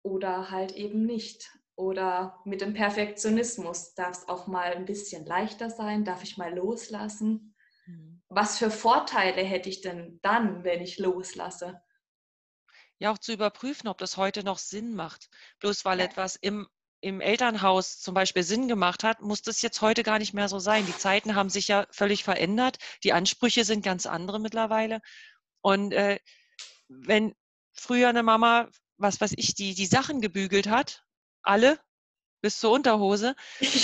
oder 0.06 0.50
halt 0.50 0.72
eben 0.72 1.04
nicht. 1.04 1.50
Oder 1.74 2.40
mit 2.44 2.62
dem 2.62 2.72
Perfektionismus 2.72 3.92
darf 3.94 4.18
es 4.18 4.28
auch 4.28 4.46
mal 4.46 4.72
ein 4.72 4.86
bisschen 4.86 5.26
leichter 5.26 5.68
sein, 5.68 6.04
darf 6.04 6.22
ich 6.22 6.38
mal 6.38 6.54
loslassen. 6.54 7.54
Mhm. 7.86 8.22
Was 8.28 8.58
für 8.58 8.70
Vorteile 8.70 9.42
hätte 9.42 9.68
ich 9.68 9.82
denn 9.82 10.20
dann, 10.22 10.64
wenn 10.64 10.80
ich 10.80 10.98
loslasse? 10.98 11.82
Ja, 12.98 13.12
auch 13.12 13.18
zu 13.18 13.32
überprüfen, 13.32 13.88
ob 13.88 13.98
das 13.98 14.16
heute 14.16 14.42
noch 14.42 14.58
Sinn 14.58 14.94
macht. 14.94 15.28
Bloß 15.60 15.84
weil 15.84 15.98
ja. 15.98 16.06
etwas 16.06 16.36
im, 16.36 16.66
im 17.00 17.20
Elternhaus 17.20 18.00
zum 18.00 18.14
Beispiel 18.14 18.42
Sinn 18.42 18.68
gemacht 18.68 19.04
hat, 19.04 19.20
muss 19.20 19.42
das 19.42 19.60
jetzt 19.62 19.80
heute 19.82 20.02
gar 20.02 20.18
nicht 20.18 20.32
mehr 20.32 20.48
so 20.48 20.58
sein. 20.58 20.86
Die 20.86 20.96
Zeiten 20.96 21.34
haben 21.34 21.50
sich 21.50 21.68
ja 21.68 21.86
völlig 21.90 22.24
verändert. 22.24 22.78
Die 23.04 23.12
Ansprüche 23.12 23.64
sind 23.64 23.84
ganz 23.84 24.06
andere 24.06 24.40
mittlerweile. 24.40 25.00
Und 25.60 25.92
äh, 25.92 26.18
wenn 26.88 27.34
früher 27.74 28.08
eine 28.08 28.22
Mama, 28.22 28.68
was 28.96 29.20
weiß 29.20 29.34
ich, 29.36 29.54
die, 29.54 29.74
die 29.74 29.86
Sachen 29.86 30.20
gebügelt 30.20 30.68
hat, 30.68 31.04
alle, 31.42 31.78
bis 32.46 32.60
zur 32.60 32.70
Unterhose, 32.70 33.34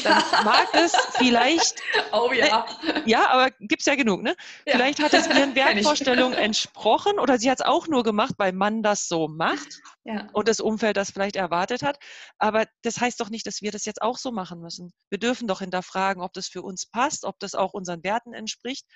dann 0.04 0.22
ja. 0.32 0.42
mag 0.44 0.68
es 0.72 0.92
vielleicht. 1.16 1.82
Oh 2.12 2.30
ja. 2.32 2.64
Äh, 2.86 3.10
ja, 3.10 3.28
aber 3.28 3.50
gibt 3.58 3.80
es 3.80 3.86
ja 3.86 3.96
genug, 3.96 4.22
ne? 4.22 4.36
Ja. 4.66 4.74
Vielleicht 4.74 5.00
hat 5.00 5.12
es 5.14 5.26
ihren 5.26 5.52
Wertvorstellungen 5.56 6.34
entsprochen 6.38 7.18
oder 7.18 7.38
sie 7.38 7.50
hat 7.50 7.58
es 7.58 7.66
auch 7.66 7.88
nur 7.88 8.04
gemacht, 8.04 8.34
weil 8.38 8.52
man 8.52 8.84
das 8.84 9.08
so 9.08 9.26
macht 9.26 9.80
ja. 10.04 10.28
und 10.32 10.46
das 10.46 10.60
Umfeld 10.60 10.96
das 10.96 11.10
vielleicht 11.10 11.34
erwartet 11.34 11.82
hat. 11.82 11.98
Aber 12.38 12.66
das 12.82 13.00
heißt 13.00 13.18
doch 13.18 13.30
nicht, 13.30 13.48
dass 13.48 13.62
wir 13.62 13.72
das 13.72 13.84
jetzt 13.84 14.00
auch 14.00 14.16
so 14.16 14.30
machen 14.30 14.60
müssen. 14.60 14.92
Wir 15.10 15.18
dürfen 15.18 15.48
doch 15.48 15.58
hinterfragen, 15.58 16.22
ob 16.22 16.32
das 16.32 16.46
für 16.46 16.62
uns 16.62 16.86
passt, 16.86 17.24
ob 17.24 17.40
das 17.40 17.56
auch 17.56 17.74
unseren 17.74 18.04
Werten 18.04 18.32
entspricht 18.32 18.86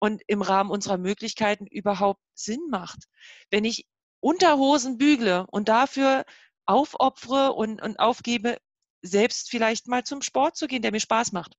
und 0.00 0.20
im 0.26 0.42
Rahmen 0.42 0.70
unserer 0.70 0.98
Möglichkeiten 0.98 1.66
überhaupt 1.66 2.20
Sinn 2.34 2.60
macht. 2.68 3.04
Wenn 3.50 3.64
ich 3.64 3.86
Unterhosen 4.20 4.98
bügle 4.98 5.46
und 5.50 5.70
dafür 5.70 6.24
aufopfere 6.68 7.54
und, 7.54 7.80
und 7.80 7.98
aufgebe, 7.98 8.58
selbst 9.02 9.50
vielleicht 9.50 9.88
mal 9.88 10.04
zum 10.04 10.22
Sport 10.22 10.56
zu 10.56 10.66
gehen, 10.66 10.82
der 10.82 10.92
mir 10.92 11.00
Spaß 11.00 11.32
macht. 11.32 11.54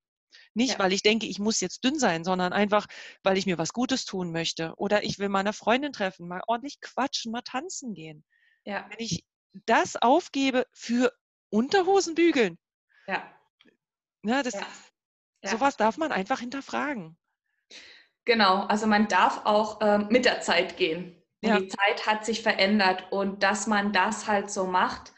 Nicht, 0.53 0.73
ja. 0.73 0.79
weil 0.79 0.93
ich 0.93 1.03
denke, 1.03 1.25
ich 1.25 1.39
muss 1.39 1.59
jetzt 1.59 1.83
dünn 1.83 1.99
sein, 1.99 2.23
sondern 2.23 2.53
einfach, 2.53 2.87
weil 3.23 3.37
ich 3.37 3.45
mir 3.45 3.57
was 3.57 3.73
Gutes 3.73 4.05
tun 4.05 4.31
möchte. 4.31 4.73
Oder 4.77 5.03
ich 5.03 5.19
will 5.19 5.29
meine 5.29 5.53
Freundin 5.53 5.93
treffen, 5.93 6.27
mal 6.27 6.41
ordentlich 6.47 6.81
quatschen, 6.81 7.31
mal 7.31 7.41
tanzen 7.41 7.93
gehen. 7.93 8.25
Ja. 8.65 8.85
Wenn 8.89 8.99
ich 8.99 9.25
das 9.65 9.95
aufgebe 9.95 10.65
für 10.73 11.11
Unterhosen 11.49 12.15
bügeln, 12.15 12.57
ja. 13.07 13.23
Ne, 14.21 14.43
das, 14.43 14.53
ja. 14.53 14.67
ja. 15.43 15.49
sowas 15.49 15.77
darf 15.77 15.97
man 15.97 16.11
einfach 16.11 16.39
hinterfragen. 16.39 17.17
Genau, 18.25 18.65
also 18.65 18.85
man 18.85 19.07
darf 19.07 19.45
auch 19.45 19.79
ähm, 19.81 20.07
mit 20.09 20.25
der 20.25 20.41
Zeit 20.41 20.77
gehen. 20.77 21.15
Ja. 21.41 21.59
Die 21.59 21.69
Zeit 21.69 22.05
hat 22.05 22.25
sich 22.25 22.43
verändert 22.43 23.11
und 23.11 23.43
dass 23.43 23.65
man 23.65 23.93
das 23.93 24.27
halt 24.27 24.51
so 24.51 24.67
macht, 24.67 25.13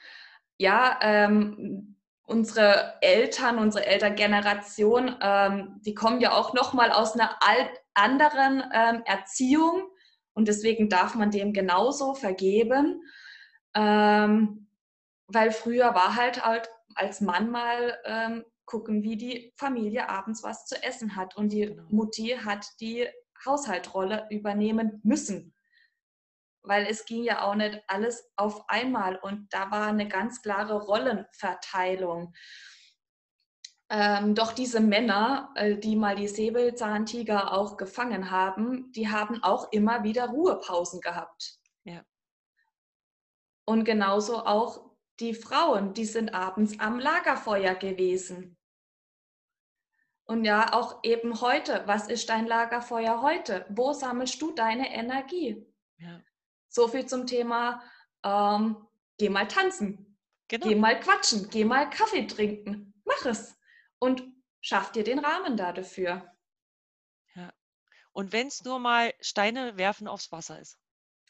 ja, 0.57 0.99
ähm, 1.01 1.97
unsere 2.31 2.95
Eltern, 3.01 3.59
unsere 3.59 3.85
Elterngeneration, 3.85 5.15
ähm, 5.21 5.81
die 5.85 5.93
kommen 5.93 6.21
ja 6.21 6.31
auch 6.31 6.53
noch 6.53 6.73
mal 6.73 6.91
aus 6.91 7.13
einer 7.13 7.37
anderen 7.93 8.63
ähm, 8.73 9.03
Erziehung. 9.05 9.83
Und 10.33 10.47
deswegen 10.47 10.89
darf 10.89 11.13
man 11.15 11.29
dem 11.29 11.51
genauso 11.53 12.13
vergeben, 12.13 13.01
ähm, 13.75 14.67
weil 15.27 15.51
früher 15.51 15.93
war 15.93 16.15
halt, 16.15 16.43
halt 16.43 16.69
als 16.95 17.21
Mann 17.21 17.51
mal 17.51 17.97
ähm, 18.05 18.45
gucken, 18.65 19.03
wie 19.03 19.17
die 19.17 19.53
Familie 19.57 20.09
abends 20.09 20.41
was 20.43 20.65
zu 20.65 20.81
essen 20.81 21.15
hat. 21.15 21.35
Und 21.35 21.51
die 21.51 21.67
genau. 21.67 21.83
Mutti 21.89 22.37
hat 22.43 22.65
die 22.79 23.07
Haushaltrolle 23.45 24.27
übernehmen 24.29 25.01
müssen 25.03 25.53
weil 26.63 26.85
es 26.85 27.05
ging 27.05 27.23
ja 27.23 27.43
auch 27.43 27.55
nicht 27.55 27.81
alles 27.87 28.31
auf 28.35 28.69
einmal 28.69 29.17
und 29.17 29.51
da 29.53 29.71
war 29.71 29.87
eine 29.87 30.07
ganz 30.07 30.41
klare 30.41 30.81
Rollenverteilung. 30.81 32.33
Ähm, 33.89 34.35
doch 34.35 34.53
diese 34.53 34.79
Männer, 34.79 35.51
äh, 35.55 35.75
die 35.75 35.95
mal 35.95 36.15
die 36.15 36.27
Säbelzahntiger 36.27 37.51
auch 37.51 37.75
gefangen 37.75 38.31
haben, 38.31 38.91
die 38.93 39.09
haben 39.09 39.43
auch 39.43 39.71
immer 39.71 40.03
wieder 40.03 40.27
Ruhepausen 40.29 41.01
gehabt. 41.01 41.59
Ja. 41.83 42.05
Und 43.65 43.83
genauso 43.83 44.45
auch 44.45 44.91
die 45.19 45.33
Frauen, 45.33 45.93
die 45.93 46.05
sind 46.05 46.33
abends 46.33 46.79
am 46.79 46.99
Lagerfeuer 46.99 47.75
gewesen. 47.75 48.57
Und 50.23 50.45
ja, 50.45 50.73
auch 50.73 51.03
eben 51.03 51.41
heute, 51.41 51.83
was 51.85 52.07
ist 52.07 52.29
dein 52.29 52.47
Lagerfeuer 52.47 53.21
heute? 53.21 53.65
Wo 53.69 53.91
sammelst 53.91 54.41
du 54.41 54.51
deine 54.51 54.93
Energie? 54.95 55.65
Ja. 55.97 56.21
So 56.71 56.87
viel 56.87 57.05
zum 57.05 57.27
Thema, 57.27 57.83
ähm, 58.23 58.87
geh 59.17 59.27
mal 59.27 59.45
tanzen, 59.45 60.17
genau. 60.47 60.65
geh 60.65 60.75
mal 60.75 60.97
quatschen, 61.01 61.49
geh 61.49 61.65
mal 61.65 61.89
Kaffee 61.89 62.25
trinken, 62.27 62.93
mach 63.03 63.25
es 63.25 63.57
und 63.99 64.23
schaff 64.61 64.93
dir 64.93 65.03
den 65.03 65.19
Rahmen 65.19 65.57
da 65.57 65.73
dafür. 65.73 66.33
Ja. 67.35 67.51
Und 68.13 68.31
wenn 68.31 68.47
es 68.47 68.63
nur 68.63 68.79
mal 68.79 69.13
Steine 69.19 69.75
werfen 69.75 70.07
aufs 70.07 70.31
Wasser 70.31 70.61
ist. 70.61 70.79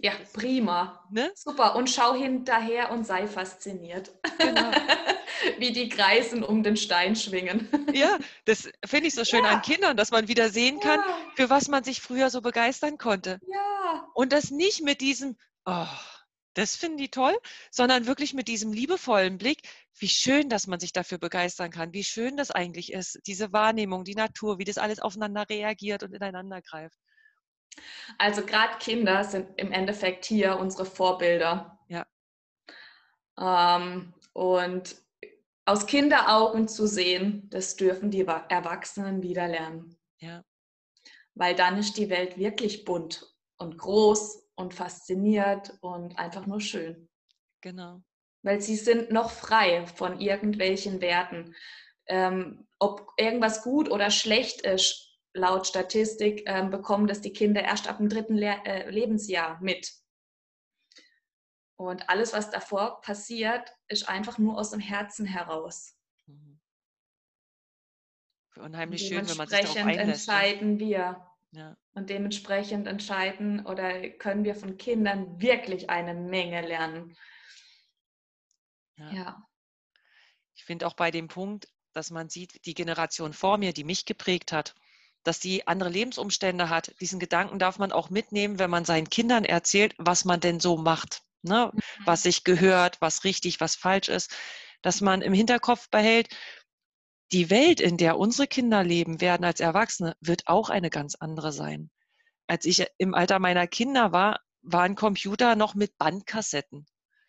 Ja, 0.04 0.14
prima. 0.34 1.08
Ne? 1.12 1.32
Super. 1.36 1.76
Und 1.76 1.90
schau 1.90 2.16
hinterher 2.16 2.92
und 2.92 3.06
sei 3.06 3.28
fasziniert. 3.28 4.12
Genau. 4.40 4.72
Wie 5.60 5.72
die 5.72 5.90
Kreisen 5.90 6.44
um 6.44 6.64
den 6.64 6.76
Stein 6.76 7.16
schwingen. 7.16 7.70
Ja, 7.94 8.18
das 8.46 8.70
finde 8.86 9.08
ich 9.08 9.16
so 9.16 9.26
schön 9.26 9.44
ja. 9.44 9.52
an 9.52 9.62
Kindern, 9.62 9.98
dass 9.98 10.12
man 10.12 10.28
wieder 10.28 10.50
sehen 10.50 10.80
kann, 10.80 11.00
ja. 11.00 11.18
für 11.36 11.50
was 11.50 11.68
man 11.68 11.84
sich 11.84 12.02
früher 12.02 12.30
so 12.30 12.42
begeistern 12.42 12.98
konnte. 12.98 13.40
Ja. 13.48 14.08
Und 14.14 14.34
das 14.34 14.50
nicht 14.50 14.82
mit 14.82 15.02
diesem, 15.02 15.38
oh, 15.66 15.86
das 16.54 16.76
finden 16.76 16.98
die 16.98 17.10
toll, 17.10 17.38
sondern 17.70 18.08
wirklich 18.08 18.34
mit 18.34 18.48
diesem 18.48 18.74
liebevollen 18.74 19.38
Blick, 19.38 19.62
wie 19.98 20.10
schön, 20.10 20.50
dass 20.50 20.68
man 20.68 20.80
sich 20.80 20.94
dafür 20.94 21.18
begeistern 21.18 21.70
kann, 21.70 21.94
wie 21.94 22.04
schön 22.04 22.38
das 22.38 22.52
eigentlich 22.52 22.92
ist, 22.92 23.20
diese 23.28 23.54
Wahrnehmung, 23.54 24.04
die 24.04 24.16
Natur, 24.16 24.58
wie 24.58 24.66
das 24.66 24.78
alles 24.78 25.00
aufeinander 25.00 25.48
reagiert 25.50 26.04
und 26.04 26.14
ineinander 26.14 26.62
greift. 26.62 26.98
Also 28.18 28.46
gerade 28.46 28.78
Kinder 28.80 29.24
sind 29.24 29.50
im 29.58 29.72
Endeffekt 29.72 30.26
hier 30.26 30.58
unsere 30.60 30.86
Vorbilder. 30.86 31.80
Ja. 31.88 32.06
Ähm, 33.40 34.14
und 34.34 34.96
aus 35.66 35.86
Kinderaugen 35.86 36.68
zu 36.68 36.88
sehen, 36.88 37.48
das 37.50 37.76
dürfen 37.76 38.12
die 38.12 38.22
Erwachsenen 38.22 39.22
wieder 39.22 39.48
lernen. 39.48 39.98
Ja. 40.20 40.44
Weil 41.34 41.56
dann 41.56 41.78
ist 41.78 41.98
die 41.98 42.10
Welt 42.10 42.38
wirklich 42.38 42.84
bunt 42.84 43.34
und 43.58 43.78
groß 43.78 44.50
und 44.56 44.74
fasziniert 44.74 45.78
und 45.82 46.18
einfach 46.18 46.46
nur 46.46 46.62
schön. 46.62 47.10
Genau. 47.62 48.02
Weil 48.44 48.60
sie 48.60 48.76
sind 48.76 49.12
noch 49.12 49.32
frei 49.32 49.86
von 49.86 50.20
irgendwelchen 50.20 51.00
Werten. 51.00 51.56
Ähm, 52.08 52.68
ob 52.80 53.14
irgendwas 53.18 53.64
gut 53.64 53.90
oder 53.90 54.10
schlecht 54.10 54.62
ist, 54.62 55.11
laut 55.34 55.68
Statistik 55.68 56.44
ähm, 56.46 56.70
bekommen 56.70 57.08
das 57.08 57.22
die 57.22 57.34
Kinder 57.34 57.62
erst 57.62 57.88
ab 57.88 57.98
dem 57.98 58.10
dritten 58.10 58.36
Le 58.36 58.58
äh, 58.66 58.90
Lebensjahr 58.90 59.60
mit. 59.62 59.92
Und 61.76 62.10
alles, 62.10 62.34
was 62.34 62.52
davor 62.52 63.02
passiert, 63.02 63.74
ist 63.88 64.08
einfach 64.08 64.38
nur 64.38 64.58
aus 64.58 64.70
dem 64.70 64.80
Herzen 64.80 65.26
heraus. 65.26 65.98
Mhm. 66.28 66.60
Unheimlich 68.58 69.08
schön, 69.08 69.28
wenn 69.28 69.38
man 69.38 69.48
sich 69.48 69.62
darauf 69.62 69.78
einlässt. 69.78 70.28
Ne? 70.28 70.34
entscheiden 70.36 70.80
wir. 70.80 71.26
Ja. 71.52 71.76
Und 71.94 72.10
dementsprechend 72.10 72.88
entscheiden 72.88 73.66
oder 73.66 74.10
können 74.12 74.44
wir 74.44 74.56
von 74.56 74.78
Kindern 74.78 75.42
wirklich 75.42 75.90
eine 75.90 76.14
Menge 76.14 76.62
lernen. 76.62 77.18
Ja. 78.98 79.12
ja. 79.12 79.48
Ich 80.54 80.64
finde 80.64 80.88
auch 80.88 80.94
bei 80.94 81.12
dem 81.12 81.28
Punkt, 81.28 81.68
dass 81.94 82.12
man 82.12 82.30
sieht, 82.30 82.66
die 82.66 82.74
Generation 82.74 83.34
vor 83.34 83.58
mir, 83.58 83.74
die 83.74 83.84
mich 83.84 84.06
geprägt 84.06 84.52
hat, 84.52 84.76
dass 85.24 85.40
die 85.40 85.68
andere 85.68 85.90
Lebensumstände 85.90 86.70
hat. 86.70 86.94
Diesen 87.00 87.20
Gedanken 87.20 87.60
darf 87.60 87.80
man 87.80 87.92
auch 87.92 88.10
mitnehmen, 88.10 88.60
wenn 88.60 88.70
man 88.70 88.86
seinen 88.86 89.10
Kindern 89.10 89.46
erzählt, 89.46 89.94
was 89.98 90.26
man 90.26 90.40
denn 90.40 90.60
so 90.60 90.78
macht, 90.78 91.22
ne? 91.42 91.72
Mhm. 91.74 91.80
was 92.06 92.24
sich 92.24 92.44
gehört, 92.44 93.00
was 93.02 93.24
richtig, 93.24 93.60
was 93.60 93.76
falsch 93.76 94.10
ist, 94.10 94.36
dass 94.82 95.02
man 95.02 95.22
im 95.22 95.34
Hinterkopf 95.34 95.90
behält, 95.90 96.30
die 97.32 97.50
Welt, 97.50 97.80
in 97.80 97.98
der 97.98 98.18
unsere 98.18 98.48
Kinder 98.48 98.84
leben 98.84 99.22
werden 99.22 99.46
als 99.46 99.60
Erwachsene, 99.62 100.16
wird 100.20 100.48
auch 100.48 100.70
eine 100.70 100.90
ganz 100.90 101.16
andere 101.16 101.54
sein. 101.54 101.90
Als 102.48 102.66
ich 102.66 102.86
im 102.98 103.14
Alter 103.14 103.40
meiner 103.40 103.68
Kinder 103.68 104.12
war, 104.12 104.42
waren 104.62 104.96
Computer 104.96 105.56
noch 105.56 105.74
mit 105.74 105.98
Bandkassetten. 105.98 106.86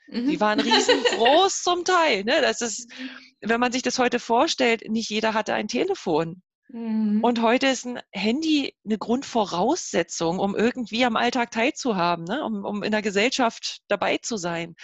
Die 0.09 0.37
mhm. 0.37 0.41
waren 0.41 0.61
riesengroß 0.61 1.63
zum 1.63 1.85
Teil. 1.85 2.25
Ne? 2.25 2.41
Das 2.41 2.61
ist, 2.61 2.91
mhm. 2.91 3.11
wenn 3.41 3.61
man 3.61 3.73
sich 3.73 3.83
das 3.83 3.99
heute 3.99 4.19
vorstellt, 4.19 4.89
nicht 4.91 5.09
jeder 5.09 5.33
hatte 5.35 5.55
ein 5.55 5.69
Telefon. 5.69 6.43
Mhm. 6.73 7.23
Und 7.23 7.43
heute 7.43 7.67
ist 7.67 7.85
ein 7.85 8.01
Handy 8.13 8.75
eine 8.85 8.99
Grundvoraussetzung, 8.99 10.39
um 10.39 10.57
irgendwie 10.57 11.05
am 11.05 11.17
Alltag 11.17 11.51
teilzuhaben, 11.51 12.25
ne? 12.25 12.43
um, 12.45 12.65
um 12.65 12.83
in 12.83 12.91
der 12.91 13.03
Gesellschaft 13.03 13.83
dabei 13.89 14.19
zu 14.19 14.37
sein. 14.37 14.75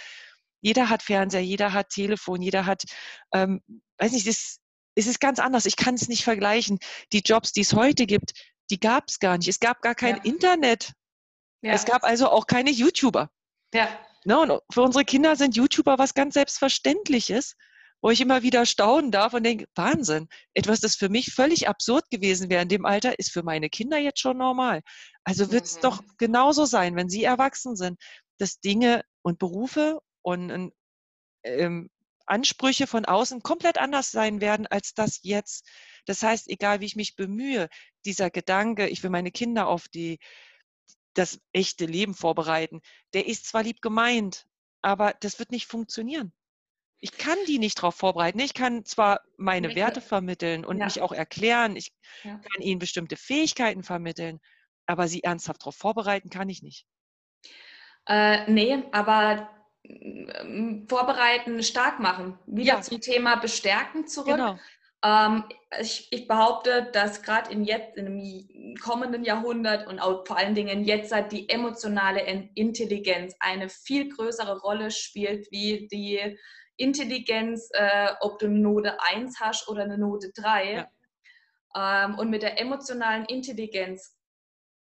Jeder 0.61 0.89
hat 0.89 1.01
Fernseher, 1.01 1.41
jeder 1.41 1.73
hat 1.73 1.89
Telefon, 1.89 2.41
jeder 2.41 2.65
hat, 2.65 2.83
ähm, 3.33 3.61
weiß 3.97 4.11
nicht, 4.11 4.27
es 4.27 4.59
ist 4.95 5.19
ganz 5.19 5.39
anders. 5.39 5.65
Ich 5.65 5.77
kann 5.77 5.95
es 5.95 6.09
nicht 6.09 6.23
vergleichen. 6.23 6.77
Die 7.11 7.21
Jobs, 7.25 7.53
die 7.53 7.61
es 7.61 7.73
heute 7.73 8.05
gibt, 8.05 8.33
die 8.69 8.79
gab 8.79 9.05
es 9.07 9.19
gar 9.19 9.37
nicht. 9.37 9.47
Es 9.47 9.59
gab 9.59 9.81
gar 9.81 9.95
kein 9.95 10.17
ja. 10.17 10.23
Internet. 10.23 10.93
Ja. 11.61 11.73
Es 11.73 11.85
gab 11.85 12.03
also 12.03 12.29
auch 12.29 12.45
keine 12.45 12.69
YouTuber. 12.69 13.29
Ja. 13.73 13.87
Ne, 14.25 14.37
und 14.37 14.61
für 14.71 14.81
unsere 14.81 15.05
Kinder 15.05 15.35
sind 15.37 15.55
YouTuber 15.55 15.97
was 15.97 16.13
ganz 16.13 16.33
Selbstverständliches, 16.33 17.55
wo 18.01 18.09
ich 18.09 18.21
immer 18.21 18.43
wieder 18.43 18.65
staunen 18.65 19.11
darf 19.11 19.33
und 19.33 19.43
denke, 19.43 19.65
Wahnsinn, 19.75 20.27
etwas, 20.53 20.79
das 20.79 20.95
für 20.95 21.09
mich 21.09 21.33
völlig 21.33 21.67
absurd 21.67 22.09
gewesen 22.09 22.49
wäre 22.49 22.63
in 22.63 22.69
dem 22.69 22.85
Alter, 22.85 23.19
ist 23.19 23.31
für 23.31 23.43
meine 23.43 23.69
Kinder 23.69 23.97
jetzt 23.97 24.19
schon 24.19 24.37
normal. 24.37 24.81
Also 25.23 25.51
wird 25.51 25.65
es 25.65 25.77
mhm. 25.77 25.81
doch 25.81 26.03
genauso 26.17 26.65
sein, 26.65 26.95
wenn 26.95 27.09
sie 27.09 27.23
erwachsen 27.23 27.75
sind, 27.75 27.99
dass 28.37 28.59
Dinge 28.59 29.03
und 29.21 29.39
Berufe 29.39 29.99
und 30.21 30.71
ähm, 31.43 31.89
Ansprüche 32.25 32.87
von 32.87 33.05
außen 33.05 33.41
komplett 33.41 33.77
anders 33.77 34.11
sein 34.11 34.39
werden 34.39 34.67
als 34.67 34.93
das 34.93 35.19
jetzt. 35.23 35.67
Das 36.05 36.21
heißt, 36.23 36.47
egal 36.47 36.79
wie 36.79 36.85
ich 36.85 36.95
mich 36.95 37.15
bemühe, 37.15 37.69
dieser 38.05 38.29
Gedanke, 38.29 38.87
ich 38.87 39.03
will 39.03 39.09
meine 39.09 39.31
Kinder 39.31 39.67
auf 39.67 39.87
die, 39.87 40.19
das 41.15 41.39
echte 41.51 41.85
Leben 41.85 42.13
vorbereiten, 42.13 42.81
der 43.13 43.27
ist 43.27 43.47
zwar 43.47 43.63
lieb 43.63 43.81
gemeint, 43.81 44.45
aber 44.81 45.13
das 45.19 45.39
wird 45.39 45.51
nicht 45.51 45.65
funktionieren. 45.65 46.31
Ich 47.01 47.17
kann 47.17 47.37
die 47.47 47.59
nicht 47.59 47.77
darauf 47.77 47.95
vorbereiten. 47.95 48.39
Ich 48.39 48.53
kann 48.53 48.83
zwar 48.83 49.21
meine 49.37 49.75
Werte 49.75 50.01
vermitteln 50.01 50.65
und 50.65 50.77
ja. 50.77 50.85
mich 50.85 51.01
auch 51.01 51.13
erklären, 51.13 51.75
ich 51.75 51.93
ja. 52.23 52.31
kann 52.31 52.61
ihnen 52.61 52.79
bestimmte 52.79 53.15
Fähigkeiten 53.15 53.83
vermitteln, 53.83 54.39
aber 54.85 55.07
sie 55.07 55.23
ernsthaft 55.23 55.61
darauf 55.61 55.75
vorbereiten 55.75 56.29
kann 56.29 56.49
ich 56.49 56.61
nicht. 56.61 56.85
Äh, 58.07 58.49
nee, 58.51 58.83
aber 58.91 59.49
äh, 59.83 60.85
vorbereiten, 60.87 61.63
stark 61.63 61.99
machen. 61.99 62.37
Wieder 62.47 62.75
ja. 62.75 62.81
zum 62.81 62.99
Thema 62.99 63.35
Bestärken 63.37 64.07
zurück. 64.07 64.35
Genau. 64.35 64.59
Ähm, 65.03 65.45
ich, 65.79 66.09
ich, 66.11 66.27
behaupte, 66.27 66.89
dass 66.91 67.21
gerade 67.21 67.51
in 67.51 67.63
jetzt, 67.63 67.95
in 67.95 68.05
dem 68.05 68.75
kommenden 68.77 69.23
Jahrhundert 69.23 69.87
und 69.87 69.99
auch 69.99 70.27
vor 70.27 70.37
allen 70.37 70.55
Dingen 70.55 70.83
jetzt 70.83 71.13
die 71.31 71.47
emotionale 71.47 72.21
Intelligenz 72.55 73.33
eine 73.39 73.69
viel 73.69 74.09
größere 74.09 74.59
Rolle 74.59 74.91
spielt, 74.91 75.49
wie 75.51 75.87
die 75.87 76.37
Intelligenz, 76.79 77.69
äh, 77.73 78.13
ob 78.21 78.39
du 78.39 78.47
eine 78.47 78.59
Note 78.59 78.97
1 79.01 79.39
hast 79.39 79.67
oder 79.67 79.83
eine 79.83 79.97
Note 79.97 80.31
3. 80.33 80.87
Ja. 81.75 82.05
Ähm, 82.05 82.17
und 82.17 82.29
mit 82.29 82.41
der 82.41 82.59
emotionalen 82.59 83.25
Intelligenz 83.25 84.15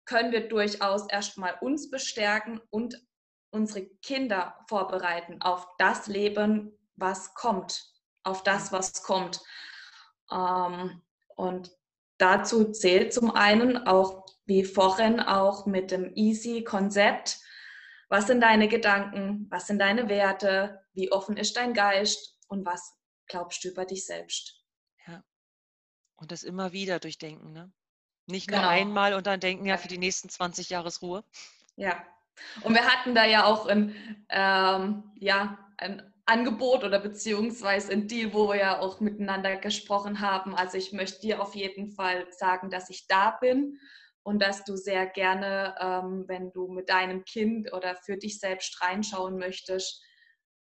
können 0.06 0.32
wir 0.32 0.48
durchaus 0.48 1.08
erstmal 1.10 1.58
uns 1.62 1.90
bestärken 1.90 2.62
und 2.70 3.02
unsere 3.50 3.86
Kinder 4.02 4.56
vorbereiten 4.68 5.42
auf 5.42 5.68
das 5.78 6.08
Leben, 6.08 6.78
was 6.96 7.34
kommt, 7.34 7.84
auf 8.24 8.44
das, 8.44 8.72
was 8.72 9.02
kommt. 9.02 9.42
Ähm, 10.32 11.02
und 11.36 11.72
dazu 12.18 12.72
zählt 12.72 13.14
zum 13.14 13.32
einen 13.32 13.88
auch, 13.88 14.26
wie 14.46 14.64
vorhin 14.64 15.20
auch 15.20 15.66
mit 15.66 15.92
dem 15.92 16.12
Easy-Konzept, 16.14 17.40
was 18.10 18.28
sind 18.28 18.42
deine 18.42 18.68
Gedanken, 18.68 19.48
was 19.50 19.68
sind 19.68 19.80
deine 19.80 20.10
Werte, 20.10 20.82
wie 20.94 21.12
offen 21.12 21.38
ist 21.38 21.58
dein 21.58 21.74
Geist 21.74 22.38
und 22.48 22.66
was 22.66 22.98
glaubst 23.28 23.64
du 23.64 23.70
über 23.70 23.86
dich 23.86 24.06
selbst. 24.06 24.64
Ja. 25.08 25.24
Und 26.16 26.32
das 26.32 26.44
immer 26.44 26.72
wieder 26.72 27.00
durchdenken, 27.00 27.52
ne? 27.52 27.72
Nicht 28.28 28.50
nur 28.50 28.60
genau. 28.60 28.72
einmal 28.72 29.14
und 29.14 29.28
dann 29.28 29.40
denken, 29.40 29.66
ja, 29.66 29.78
für 29.78 29.88
die 29.88 30.00
nächsten 30.00 30.30
20 30.30 30.70
Jahre 30.70 30.92
Ruhe. 31.02 31.24
Ja. 31.76 32.04
Und 32.64 32.74
wir 32.74 32.86
hatten 32.86 33.14
da 33.14 33.24
ja 33.26 33.46
auch 33.46 33.68
ein, 33.68 33.96
ähm, 34.30 35.04
ja, 35.20 35.60
ein 35.78 36.12
Angebot 36.26 36.84
oder 36.84 37.00
beziehungsweise 37.00 37.92
ein 37.92 38.08
Deal, 38.08 38.34
wo 38.34 38.50
wir 38.50 38.58
ja 38.58 38.80
auch 38.80 39.00
miteinander 39.00 39.56
gesprochen 39.58 40.22
haben. 40.22 40.56
Also 40.56 40.78
ich 40.78 40.92
möchte 40.92 41.22
dir 41.22 41.42
auf 41.42 41.56
jeden 41.56 41.92
Fall 41.92 42.26
sagen, 42.32 42.72
dass 42.72 42.90
ich 42.90 43.08
da 43.08 43.32
bin 43.32 43.80
und 44.26 44.40
dass 44.40 44.64
du 44.64 44.76
sehr 44.76 45.06
gerne, 45.06 45.76
ähm, 45.80 46.26
wenn 46.28 46.52
du 46.52 46.68
mit 46.68 46.90
deinem 46.90 47.26
Kind 47.26 47.72
oder 47.74 47.96
für 47.96 48.18
dich 48.18 48.40
selbst 48.40 48.82
reinschauen 48.82 49.38
möchtest, 49.38 50.04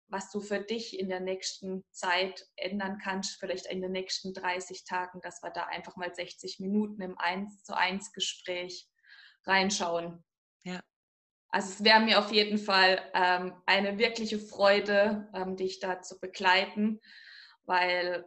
was 0.09 0.29
du 0.31 0.41
für 0.41 0.59
dich 0.59 0.99
in 0.99 1.07
der 1.07 1.21
nächsten 1.21 1.85
Zeit 1.89 2.45
ändern 2.57 2.99
kannst, 3.01 3.39
vielleicht 3.39 3.65
in 3.67 3.81
den 3.81 3.93
nächsten 3.93 4.33
30 4.33 4.83
Tagen, 4.83 5.21
dass 5.21 5.41
wir 5.41 5.49
da 5.49 5.63
einfach 5.67 5.95
mal 5.95 6.13
60 6.13 6.59
Minuten 6.59 7.01
im 7.01 7.17
1 7.17 7.63
zu 7.63 7.75
1 7.75 8.11
Gespräch 8.11 8.89
reinschauen. 9.45 10.21
Ja. 10.63 10.81
Also 11.47 11.69
es 11.69 11.83
wäre 11.85 12.01
mir 12.01 12.19
auf 12.19 12.33
jeden 12.33 12.57
Fall 12.57 13.01
ähm, 13.13 13.53
eine 13.65 13.97
wirkliche 13.97 14.39
Freude, 14.39 15.29
ähm, 15.33 15.55
dich 15.55 15.79
da 15.79 16.01
zu 16.01 16.19
begleiten, 16.19 16.99
weil 17.63 18.25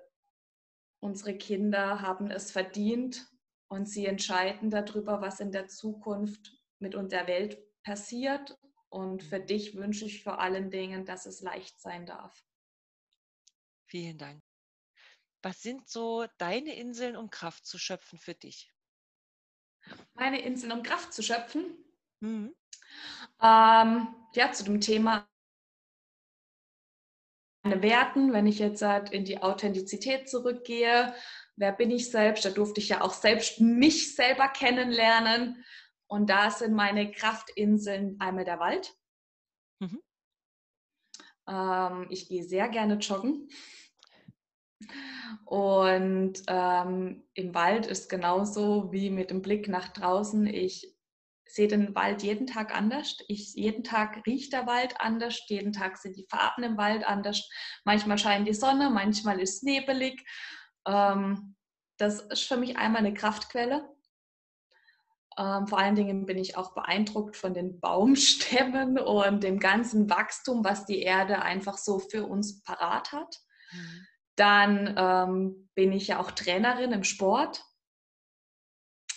unsere 0.98 1.36
Kinder 1.36 2.00
haben 2.00 2.30
es 2.30 2.50
verdient 2.50 3.28
und 3.68 3.88
sie 3.88 4.06
entscheiden 4.06 4.70
darüber, 4.70 5.20
was 5.20 5.40
in 5.40 5.52
der 5.52 5.68
Zukunft 5.68 6.52
mit 6.78 6.94
unserer 6.94 7.26
Welt 7.26 7.58
passiert. 7.82 8.58
Und 8.88 9.22
für 9.22 9.40
dich 9.40 9.76
wünsche 9.76 10.04
ich 10.04 10.22
vor 10.22 10.40
allen 10.40 10.70
Dingen, 10.70 11.04
dass 11.04 11.26
es 11.26 11.40
leicht 11.40 11.80
sein 11.80 12.06
darf. 12.06 12.44
Vielen 13.86 14.18
Dank. 14.18 14.42
Was 15.42 15.60
sind 15.60 15.88
so 15.88 16.26
deine 16.38 16.74
Inseln, 16.74 17.16
um 17.16 17.30
Kraft 17.30 17.66
zu 17.66 17.78
schöpfen 17.78 18.18
für 18.18 18.34
dich? 18.34 18.72
Meine 20.14 20.40
Inseln, 20.40 20.72
um 20.72 20.82
Kraft 20.82 21.12
zu 21.12 21.22
schöpfen? 21.22 21.76
Mhm. 22.20 22.54
Ähm, 23.40 24.14
ja, 24.34 24.52
zu 24.52 24.64
dem 24.64 24.80
Thema 24.80 25.28
meine 27.66 27.82
Werten, 27.82 28.32
wenn 28.32 28.46
ich 28.46 28.60
jetzt 28.60 28.82
halt 28.82 29.10
in 29.10 29.24
die 29.24 29.42
Authentizität 29.42 30.28
zurückgehe, 30.28 31.12
wer 31.56 31.72
bin 31.72 31.90
ich 31.90 32.10
selbst? 32.10 32.44
Da 32.44 32.50
durfte 32.50 32.80
ich 32.80 32.90
ja 32.90 33.00
auch 33.00 33.12
selbst 33.12 33.60
mich 33.60 34.14
selber 34.14 34.48
kennenlernen. 34.48 35.64
Und 36.06 36.30
da 36.30 36.50
sind 36.50 36.74
meine 36.74 37.10
Kraftinseln 37.10 38.16
einmal 38.20 38.44
der 38.44 38.60
Wald. 38.60 38.94
Mhm. 39.80 40.00
Ähm, 41.48 42.06
ich 42.10 42.28
gehe 42.28 42.44
sehr 42.44 42.68
gerne 42.68 42.94
joggen. 42.94 43.48
Und 45.44 46.42
ähm, 46.46 47.24
im 47.34 47.54
Wald 47.54 47.86
ist 47.86 48.08
genauso 48.08 48.92
wie 48.92 49.10
mit 49.10 49.30
dem 49.30 49.42
Blick 49.42 49.68
nach 49.68 49.88
draußen. 49.88 50.46
Ich 50.46 50.94
sehe 51.48 51.68
den 51.68 51.94
Wald 51.94 52.22
jeden 52.22 52.46
Tag 52.46 52.74
anders. 52.74 53.16
Ich, 53.28 53.54
jeden 53.54 53.84
Tag 53.84 54.26
riecht 54.26 54.52
der 54.52 54.66
Wald 54.66 55.00
anders. 55.00 55.40
Jeden 55.48 55.72
Tag 55.72 55.96
sind 55.96 56.16
die 56.16 56.26
Farben 56.28 56.62
im 56.62 56.76
Wald 56.76 57.06
anders. 57.06 57.48
Manchmal 57.84 58.18
scheint 58.18 58.46
die 58.46 58.54
Sonne, 58.54 58.90
manchmal 58.90 59.40
ist 59.40 59.56
es 59.56 59.62
nebelig. 59.62 60.24
Ähm, 60.86 61.56
das 61.98 62.20
ist 62.20 62.44
für 62.44 62.56
mich 62.56 62.76
einmal 62.76 63.00
eine 63.00 63.14
Kraftquelle. 63.14 63.88
Ähm, 65.38 65.66
vor 65.66 65.78
allen 65.78 65.96
Dingen 65.96 66.26
bin 66.26 66.38
ich 66.38 66.56
auch 66.56 66.74
beeindruckt 66.74 67.36
von 67.36 67.52
den 67.52 67.80
Baumstämmen 67.80 68.98
und 68.98 69.42
dem 69.42 69.58
ganzen 69.58 70.08
Wachstum, 70.08 70.64
was 70.64 70.86
die 70.86 71.02
Erde 71.02 71.42
einfach 71.42 71.76
so 71.76 71.98
für 71.98 72.26
uns 72.26 72.62
parat 72.62 73.12
hat. 73.12 73.40
Mhm. 73.72 74.06
Dann 74.36 74.94
ähm, 74.96 75.68
bin 75.74 75.92
ich 75.92 76.08
ja 76.08 76.20
auch 76.20 76.30
Trainerin 76.30 76.92
im 76.92 77.04
Sport 77.04 77.64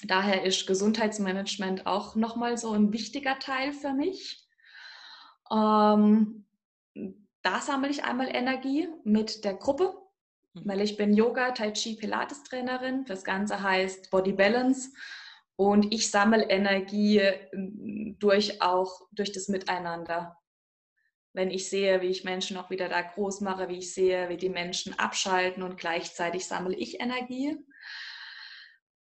Daher 0.03 0.43
ist 0.43 0.65
Gesundheitsmanagement 0.65 1.85
auch 1.85 2.15
nochmal 2.15 2.57
so 2.57 2.71
ein 2.71 2.93
wichtiger 2.93 3.37
Teil 3.39 3.73
für 3.73 3.93
mich. 3.93 4.47
Ähm, 5.51 6.45
da 7.41 7.61
sammle 7.61 7.89
ich 7.89 8.03
einmal 8.03 8.33
Energie 8.33 8.87
mit 9.03 9.43
der 9.43 9.55
Gruppe. 9.55 9.93
Weil 10.65 10.81
ich 10.81 10.97
bin 10.97 11.13
Yoga, 11.13 11.51
Tai 11.51 11.71
Chi, 11.71 11.95
Pilates 11.95 12.43
Trainerin. 12.43 13.05
Das 13.05 13.23
Ganze 13.23 13.61
heißt 13.61 14.09
Body 14.11 14.33
Balance 14.33 14.89
und 15.55 15.93
ich 15.93 16.09
sammle 16.09 16.49
Energie 16.49 17.21
hm, 17.51 18.15
durch 18.19 18.61
auch 18.61 19.01
durch 19.11 19.31
das 19.31 19.49
Miteinander. 19.49 20.37
Wenn 21.33 21.51
ich 21.51 21.69
sehe, 21.69 22.01
wie 22.01 22.07
ich 22.07 22.23
Menschen 22.23 22.57
auch 22.57 22.69
wieder 22.69 22.89
da 22.89 23.01
groß 23.01 23.41
mache, 23.41 23.69
wie 23.69 23.79
ich 23.79 23.93
sehe, 23.93 24.29
wie 24.29 24.37
die 24.37 24.49
Menschen 24.49 24.97
abschalten 24.97 25.61
und 25.61 25.77
gleichzeitig 25.77 26.47
sammle 26.47 26.75
ich 26.75 26.99
Energie. 26.99 27.57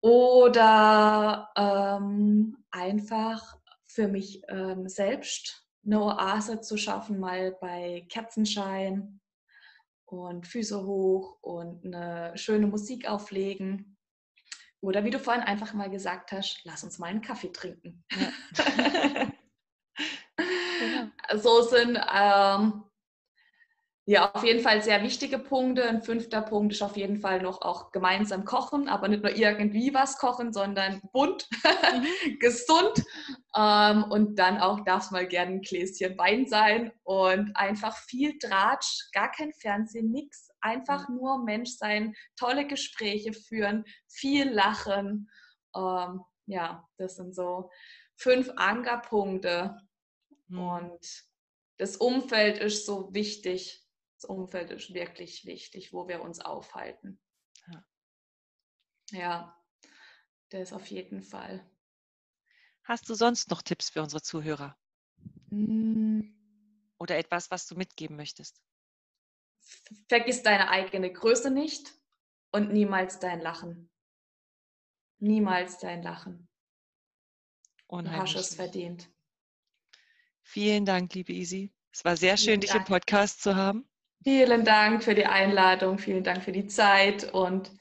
Oder 0.01 1.49
ähm, 1.57 2.63
einfach 2.71 3.57
für 3.85 4.07
mich 4.07 4.41
ähm, 4.47 4.87
selbst 4.87 5.67
eine 5.85 6.01
Oase 6.01 6.61
zu 6.61 6.77
schaffen, 6.77 7.19
mal 7.19 7.55
bei 7.59 8.05
Kerzenschein 8.09 9.19
und 10.05 10.47
Füße 10.47 10.85
hoch 10.85 11.37
und 11.41 11.85
eine 11.85 12.37
schöne 12.37 12.67
Musik 12.67 13.07
auflegen. 13.09 13.97
Oder 14.81 15.03
wie 15.03 15.09
du 15.09 15.19
vorhin 15.19 15.43
einfach 15.43 15.73
mal 15.73 15.89
gesagt 15.89 16.31
hast, 16.31 16.61
lass 16.63 16.83
uns 16.83 16.99
mal 16.99 17.07
einen 17.07 17.21
Kaffee 17.21 17.51
trinken. 17.51 18.03
Ja. 18.11 18.31
genau. 20.37 21.11
So 21.35 21.61
sind 21.63 21.97
ähm, 22.13 22.83
ja, 24.07 24.31
auf 24.31 24.43
jeden 24.43 24.59
Fall 24.59 24.83
sehr 24.83 25.01
wichtige 25.01 25.39
Punkte. 25.39 25.83
Ein 25.83 26.03
fünfter 26.03 26.43
Punkt 26.43 26.73
ist 26.73 26.83
auf 26.83 26.95
jeden 26.95 27.21
Fall 27.21 27.41
noch 27.41 27.63
auch 27.63 27.91
gemeinsam 27.91 28.45
kochen, 28.45 28.87
aber 28.87 29.07
nicht 29.07 29.23
nur 29.23 29.35
irgendwie 29.35 29.95
was 29.95 30.19
kochen, 30.19 30.53
sondern 30.53 31.01
bunt, 31.11 31.49
gesund. 32.39 33.03
Ähm, 33.55 34.03
und 34.03 34.37
dann 34.37 34.59
auch 34.59 34.81
darf 34.81 35.05
es 35.05 35.11
mal 35.11 35.27
gerne 35.27 35.53
ein 35.53 35.61
Gläschen 35.61 36.15
Wein 36.19 36.45
sein 36.45 36.91
und 37.03 37.57
einfach 37.57 37.97
viel 37.97 38.37
Dratsch, 38.37 39.09
gar 39.11 39.31
kein 39.31 39.51
Fernsehen, 39.53 40.11
nichts. 40.11 40.49
Einfach 40.61 41.09
mhm. 41.09 41.15
nur 41.15 41.43
Mensch 41.43 41.71
sein, 41.71 42.15
tolle 42.35 42.67
Gespräche 42.67 43.33
führen, 43.33 43.85
viel 44.07 44.51
lachen. 44.51 45.31
Ähm, 45.75 46.21
ja, 46.45 46.87
das 46.97 47.15
sind 47.15 47.33
so 47.33 47.71
fünf 48.17 48.51
Ankerpunkte. 48.55 49.75
Mhm. 50.47 50.59
Und 50.59 51.25
das 51.77 51.97
Umfeld 51.97 52.59
ist 52.59 52.85
so 52.85 53.11
wichtig. 53.15 53.84
Umfeld 54.25 54.71
ist 54.71 54.93
wirklich 54.93 55.45
wichtig, 55.45 55.93
wo 55.93 56.07
wir 56.07 56.21
uns 56.21 56.39
aufhalten. 56.39 57.19
Ja, 57.67 57.85
ja 59.11 59.65
das 60.49 60.73
auf 60.73 60.87
jeden 60.87 61.23
Fall. 61.23 61.65
Hast 62.83 63.09
du 63.09 63.15
sonst 63.15 63.49
noch 63.49 63.61
Tipps 63.61 63.89
für 63.89 64.01
unsere 64.01 64.21
Zuhörer? 64.21 64.77
Hm. 65.49 66.31
Oder 66.97 67.17
etwas, 67.17 67.51
was 67.51 67.67
du 67.67 67.75
mitgeben 67.75 68.15
möchtest? 68.15 68.61
Vergiss 70.07 70.43
deine 70.43 70.69
eigene 70.69 71.11
Größe 71.11 71.49
nicht 71.49 71.93
und 72.51 72.71
niemals 72.71 73.19
dein 73.19 73.41
Lachen. 73.41 73.89
Niemals 75.19 75.79
dein 75.79 76.03
Lachen. 76.03 76.47
Unheimlich. 77.87 78.33
Du 78.33 78.39
hast 78.39 78.51
es 78.51 78.55
verdient. 78.55 79.09
Vielen 80.41 80.85
Dank, 80.85 81.13
liebe 81.15 81.33
Isi. 81.33 81.73
Es 81.91 82.05
war 82.05 82.17
sehr 82.17 82.37
schön, 82.37 82.45
Vielen 82.45 82.61
dich 82.61 82.69
Dank. 82.71 82.81
im 82.81 82.93
Podcast 82.93 83.41
zu 83.41 83.55
haben. 83.55 83.87
Vielen 84.27 84.65
Dank 84.65 85.03
für 85.03 85.13
die 85.13 85.27
Einladung, 85.27 85.99
vielen 85.99 86.23
Dank 86.23 86.43
für 86.43 86.51
die 86.51 86.65
Zeit 86.65 87.31
und 87.31 87.71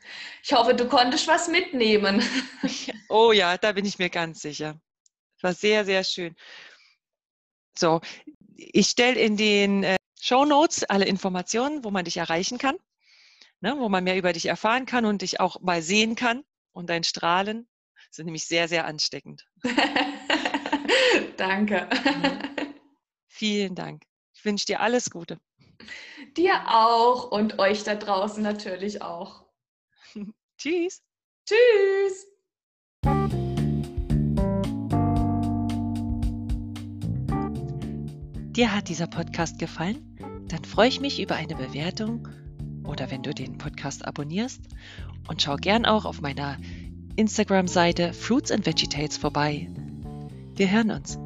ich 0.43 0.53
hoffe, 0.53 0.75
du 0.75 0.87
konntest 0.87 1.27
was 1.27 1.49
mitnehmen. 1.49 2.23
Oh 3.09 3.33
ja, 3.33 3.57
da 3.57 3.73
bin 3.73 3.85
ich 3.85 3.99
mir 3.99 4.11
ganz 4.11 4.41
sicher. 4.41 4.81
Es 5.37 5.43
war 5.43 5.53
sehr, 5.53 5.85
sehr 5.85 6.03
schön. 6.05 6.35
So, 7.79 8.01
ich 8.57 8.89
stelle 8.89 9.21
in 9.21 9.37
den 9.37 9.85
äh, 9.85 9.97
Show 10.21 10.45
Notes 10.45 10.85
alle 10.85 11.05
Informationen, 11.05 11.85
wo 11.85 11.91
man 11.91 12.05
dich 12.05 12.17
erreichen 12.17 12.59
kann, 12.59 12.77
ne, 13.61 13.77
wo 13.79 13.89
man 13.89 14.05
mehr 14.05 14.17
über 14.17 14.33
dich 14.33 14.47
erfahren 14.47 14.85
kann 14.85 15.05
und 15.05 15.23
dich 15.23 15.39
auch 15.39 15.61
mal 15.61 15.81
sehen 15.81 16.15
kann 16.17 16.45
und 16.73 16.91
dein 16.91 17.05
Strahlen 17.05 17.69
sind 18.11 18.27
nämlich 18.27 18.47
sehr, 18.47 18.69
sehr 18.69 18.85
ansteckend. 18.87 19.47
Danke. 21.37 21.89
Vielen 23.29 23.75
Dank. 23.75 24.03
Ich 24.35 24.45
wünsche 24.45 24.67
dir 24.67 24.81
alles 24.81 25.11
Gute. 25.11 25.39
Dir 26.37 26.55
auch 26.69 27.31
und 27.31 27.59
euch 27.59 27.85
da 27.85 27.95
draußen 27.95 28.43
natürlich 28.43 29.03
auch. 29.03 29.45
Tschüss. 30.59 31.03
Tschüss. 31.47 32.27
Dir 38.53 38.73
hat 38.73 38.89
dieser 38.89 39.09
Podcast 39.09 39.59
gefallen? 39.59 40.17
Dann 40.49 40.65
freue 40.65 40.89
ich 40.89 41.01
mich 41.01 41.21
über 41.21 41.35
eine 41.35 41.57
Bewertung 41.57 42.29
oder 42.85 43.11
wenn 43.11 43.23
du 43.23 43.35
den 43.35 43.59
Podcast 43.59 44.05
abonnierst 44.05 44.61
und 45.29 45.43
schau 45.43 45.57
gern 45.57 45.85
auch 45.85 46.05
auf 46.05 46.21
meiner 46.21 46.59
Instagram-Seite 47.17 48.13
Fruits 48.13 48.53
and 48.53 48.65
Vegetables 48.65 49.17
vorbei. 49.17 49.69
Wir 50.55 50.71
hören 50.71 50.93
uns. 50.93 51.19